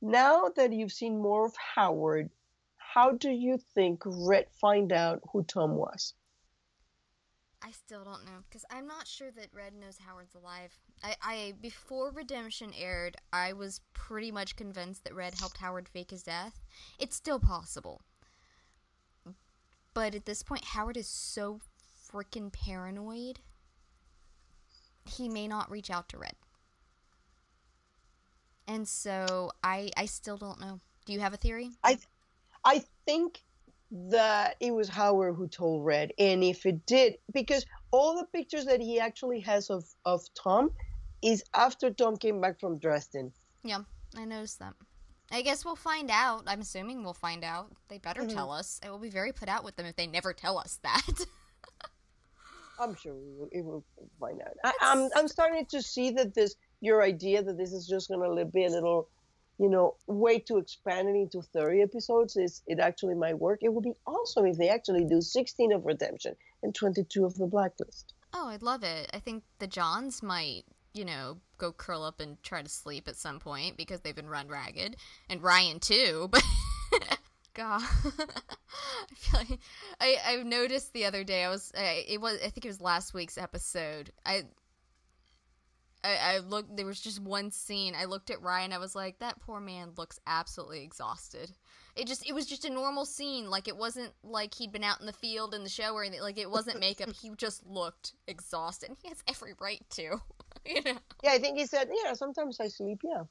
[0.00, 2.30] now that you've seen more of Howard,
[2.76, 6.14] how do you think Red find out who Tom was?
[7.62, 10.78] I still don't know because I'm not sure that Red knows Howard's alive.
[11.02, 16.10] I, I before Redemption aired, I was pretty much convinced that Red helped Howard fake
[16.10, 16.62] his death.
[16.98, 18.02] It's still possible,
[19.94, 21.60] but at this point, Howard is so
[22.12, 23.40] freaking paranoid.
[25.06, 26.34] He may not reach out to Red,
[28.66, 30.80] and so I I still don't know.
[31.06, 31.70] Do you have a theory?
[31.82, 31.98] I
[32.64, 33.42] I think
[33.90, 38.64] that it was Howard who told Red, and if it did, because all the pictures
[38.64, 40.70] that he actually has of of Tom
[41.22, 43.32] is after Tom came back from Dresden.
[43.62, 43.80] Yeah,
[44.16, 44.74] I noticed that.
[45.34, 46.44] I guess we'll find out.
[46.46, 47.72] I'm assuming we'll find out.
[47.88, 48.32] They better Mhm.
[48.34, 48.80] tell us.
[48.84, 51.02] I will be very put out with them if they never tell us that.
[52.78, 53.84] I'm sure we will, it will
[54.20, 54.56] find out.
[54.64, 58.44] I, I'm I'm starting to see that this your idea that this is just gonna
[58.44, 59.08] be a little
[59.58, 63.60] you know, way to expand it into 30 episodes is it actually might work.
[63.62, 66.34] It would be awesome if they actually do 16 of Redemption
[66.64, 68.14] and 22 of the Blacklist.
[68.32, 69.08] Oh, I'd love it.
[69.14, 73.16] I think the Johns might, you know, go curl up and try to sleep at
[73.16, 74.96] some point because they've been run ragged,
[75.28, 76.30] and Ryan too.
[76.90, 77.18] But
[77.54, 79.58] God, I feel like
[80.00, 81.44] I I noticed the other day.
[81.44, 84.10] I was I, it was I think it was last week's episode.
[84.24, 84.44] I
[86.04, 86.76] I, looked.
[86.76, 87.94] There was just one scene.
[87.98, 88.72] I looked at Ryan.
[88.72, 91.50] I was like, "That poor man looks absolutely exhausted."
[91.96, 93.48] It just, it was just a normal scene.
[93.48, 96.20] Like it wasn't like he'd been out in the field in the show or anything.
[96.20, 97.08] Like it wasn't makeup.
[97.22, 98.90] he just looked exhausted.
[98.90, 100.20] And he has every right to.
[100.74, 100.98] you know?
[101.22, 103.24] Yeah, I think he said, "Yeah, sometimes I sleep." Yeah.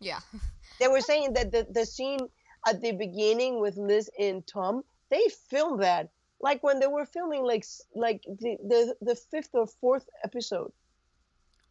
[0.00, 0.20] Yeah.
[0.80, 2.20] they were saying that the the scene
[2.66, 6.10] at the beginning with Liz and Tom, they filmed that
[6.40, 7.64] like when they were filming like
[7.94, 10.72] like the the, the fifth or fourth episode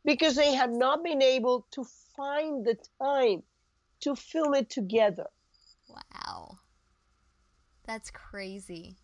[0.05, 1.85] because they had not been able to
[2.15, 3.43] find the time
[4.01, 5.27] to film it together.
[5.87, 6.59] Wow.
[7.85, 8.97] That's crazy.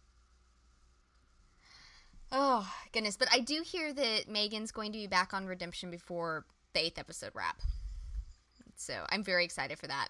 [2.32, 3.18] Oh, goodness.
[3.18, 7.00] But I do hear that Megan's going to be back on Redemption before the eighth
[7.00, 7.62] episode wrap.
[8.76, 10.10] So I'm very excited for that.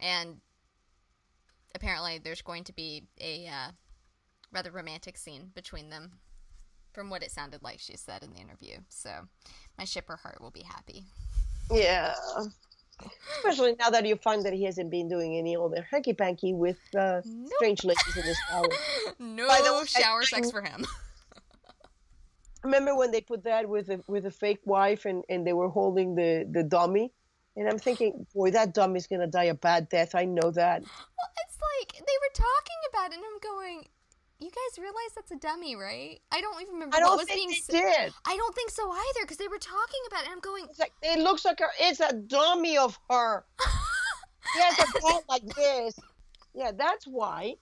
[0.00, 0.40] And
[1.74, 3.70] apparently there's going to be a uh,
[4.52, 6.12] rather romantic scene between them
[6.92, 8.78] from what it sounded like she said in the interview.
[8.88, 9.10] So
[9.76, 11.04] my shipper heart will be happy.
[11.70, 12.14] Yeah.
[13.36, 16.78] Especially now that you find that he hasn't been doing any other hanky panky with
[16.96, 17.52] uh, nope.
[17.56, 18.66] strange ladies in the shower.
[19.20, 20.84] no way, shower sex for him.
[22.62, 25.68] remember when they put that with a with a fake wife and, and they were
[25.68, 27.12] holding the, the dummy?
[27.56, 30.14] And I'm thinking, boy, that dummy's gonna die a bad death.
[30.14, 30.82] I know that.
[30.82, 33.84] Well, it's like they were talking about it, and I'm going,
[34.40, 36.20] you guys realize that's a dummy, right?
[36.30, 38.12] I don't even remember I don't what was think being they did.
[38.24, 40.26] I don't think so either because they were talking about it.
[40.26, 40.66] And I'm going.
[40.70, 41.70] It's like it looks like her.
[41.80, 43.44] It's a dummy of her.
[44.54, 45.98] she has a butt like this.
[46.54, 47.54] Yeah, that's why.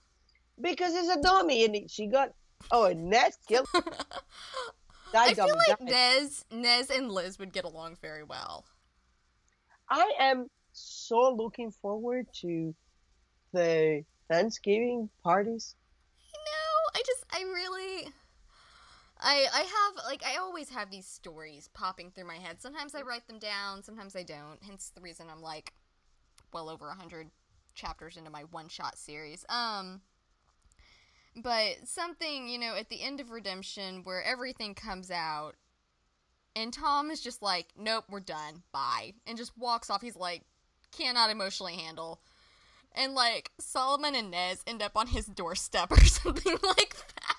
[0.61, 2.33] Because it's a dummy, and she got.
[2.71, 3.67] Oh, and Nez killed.
[5.15, 8.65] I feel like Nez, Nez, and Liz would get along very well.
[9.89, 12.75] I am so looking forward to
[13.53, 15.75] the Thanksgiving parties
[16.33, 18.11] You know, I just I really
[19.19, 22.61] I I have like I always have these stories popping through my head.
[22.61, 24.61] Sometimes I write them down, sometimes I don't.
[24.63, 25.73] Hence the reason I'm like
[26.53, 27.29] well over a 100
[27.75, 29.45] chapters into my one-shot series.
[29.49, 30.01] Um
[31.43, 35.53] but something, you know, at the end of Redemption where everything comes out
[36.55, 38.63] and Tom is just like, "Nope, we're done.
[38.71, 40.01] Bye." And just walks off.
[40.01, 40.43] He's like
[40.91, 42.21] cannot emotionally handle
[42.97, 47.35] and like Solomon and Nez end up on his doorstep or something like that.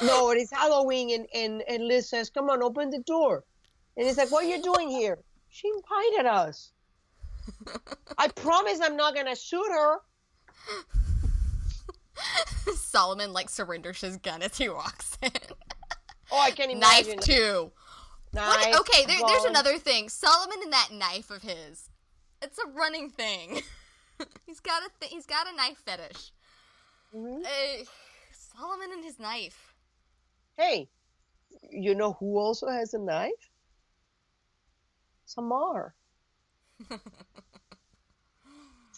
[0.00, 3.44] No, it is Halloween, and, and, and Liz says, Come on, open the door.
[3.96, 5.18] And he's like, What are you doing here?
[5.48, 6.72] She invited us.
[8.18, 9.98] I promise I'm not to shoot her.
[12.76, 15.30] Solomon like surrenders his gun as he walks in.
[16.30, 17.72] Oh, I can't even Knife too.
[18.32, 20.08] Knife, okay, there, there's another thing.
[20.08, 21.88] Solomon and that knife of his.
[22.42, 23.62] It's a running thing.
[24.46, 26.32] he's got a th- he's got a knife fetish.
[27.14, 27.42] Mm-hmm.
[27.42, 27.84] Uh,
[28.32, 29.74] Solomon and his knife.
[30.56, 30.88] Hey,
[31.70, 33.50] you know who also has a knife?
[35.24, 35.94] Samar.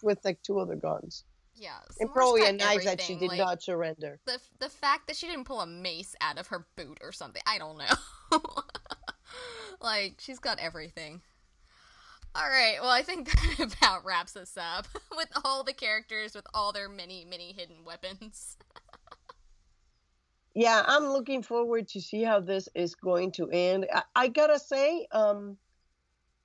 [0.03, 1.25] With like two other guns.
[1.61, 4.19] Yeah, and probably a knife that she did like, not surrender.
[4.25, 7.43] The the fact that she didn't pull a mace out of her boot or something,
[7.47, 8.41] I don't know.
[9.83, 11.21] like she's got everything.
[12.35, 12.77] All right.
[12.81, 16.89] Well, I think that about wraps us up with all the characters with all their
[16.89, 18.57] many, many hidden weapons.
[20.55, 23.87] yeah, I'm looking forward to see how this is going to end.
[23.93, 25.59] I, I gotta say, um,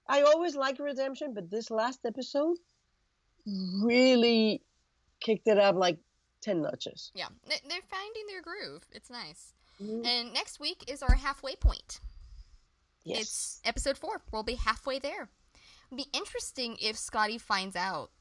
[0.10, 2.58] I always like Redemption, but this last episode
[3.46, 4.62] really
[5.26, 5.97] kicked it up like
[6.41, 7.11] 10 notches.
[7.15, 8.84] Yeah, they're finding their groove.
[8.91, 9.53] It's nice.
[9.81, 10.06] Mm-hmm.
[10.06, 11.99] And next week is our halfway point.
[13.03, 13.19] Yes.
[13.19, 14.22] It's episode four.
[14.31, 15.30] We'll be halfway there
[15.88, 18.11] It'll be interesting if Scottie finds out.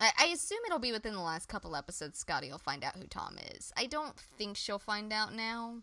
[0.00, 2.18] I, I assume it'll be within the last couple episodes.
[2.18, 3.72] Scottie will find out who Tom is.
[3.76, 5.78] I don't think she'll find out now.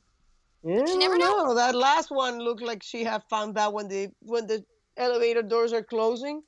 [0.64, 1.46] Yeah, you never know.
[1.46, 1.56] know.
[1.56, 4.64] That last one looked like she had found out when the when the
[4.96, 6.44] elevator doors are closing,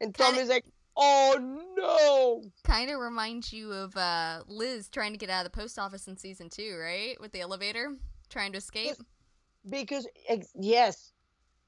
[0.00, 0.64] and Tom kinda, is like,
[0.98, 1.38] "Oh
[1.76, 5.78] no!" Kind of reminds you of uh, Liz trying to get out of the post
[5.78, 7.18] office in season two, right?
[7.20, 7.96] With the elevator,
[8.28, 8.96] trying to escape.
[9.68, 10.06] Because,
[10.58, 11.12] yes,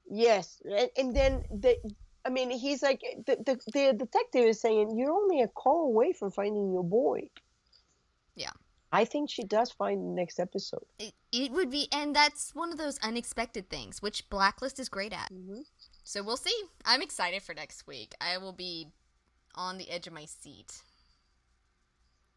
[0.09, 1.77] yes, and, and then the
[2.25, 6.13] I mean, he's like the, the, the detective is saying you're only a call away
[6.13, 7.29] from finding your boy.
[8.35, 8.51] Yeah.
[8.93, 10.83] I think she does find the next episode.
[10.99, 15.13] It, it would be, and that's one of those unexpected things, which Blacklist is great
[15.13, 15.31] at.
[15.31, 15.61] Mm-hmm.
[16.03, 16.53] So we'll see.
[16.85, 18.13] I'm excited for next week.
[18.19, 18.89] I will be
[19.55, 20.81] on the edge of my seat.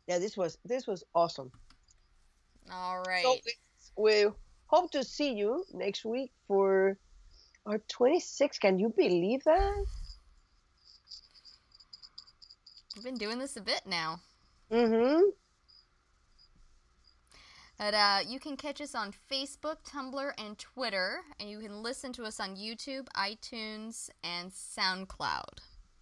[0.06, 1.50] Yeah, this was this was awesome.
[2.70, 3.24] All right.
[3.24, 3.36] So
[3.96, 4.26] we
[4.66, 6.96] hope to see you next week for
[7.66, 8.58] our 26.
[8.58, 9.86] Can you believe that?
[12.94, 14.20] We've been doing this a bit now.
[14.70, 15.22] Mm-hmm.
[17.78, 22.12] But uh, you can catch us on Facebook, Tumblr, and Twitter, and you can listen
[22.12, 25.58] to us on YouTube, iTunes, and SoundCloud.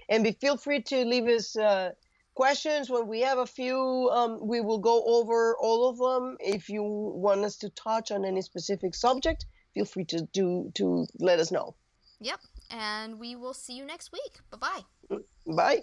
[0.09, 1.91] And be feel free to leave us uh,
[2.35, 4.11] questions when we have a few.
[4.13, 6.37] Um, we will go over all of them.
[6.41, 11.07] If you want us to touch on any specific subject, feel free to do to
[11.19, 11.75] let us know.
[12.21, 14.39] Yep, and we will see you next week.
[14.51, 15.19] Bye-bye.
[15.47, 15.81] Bye.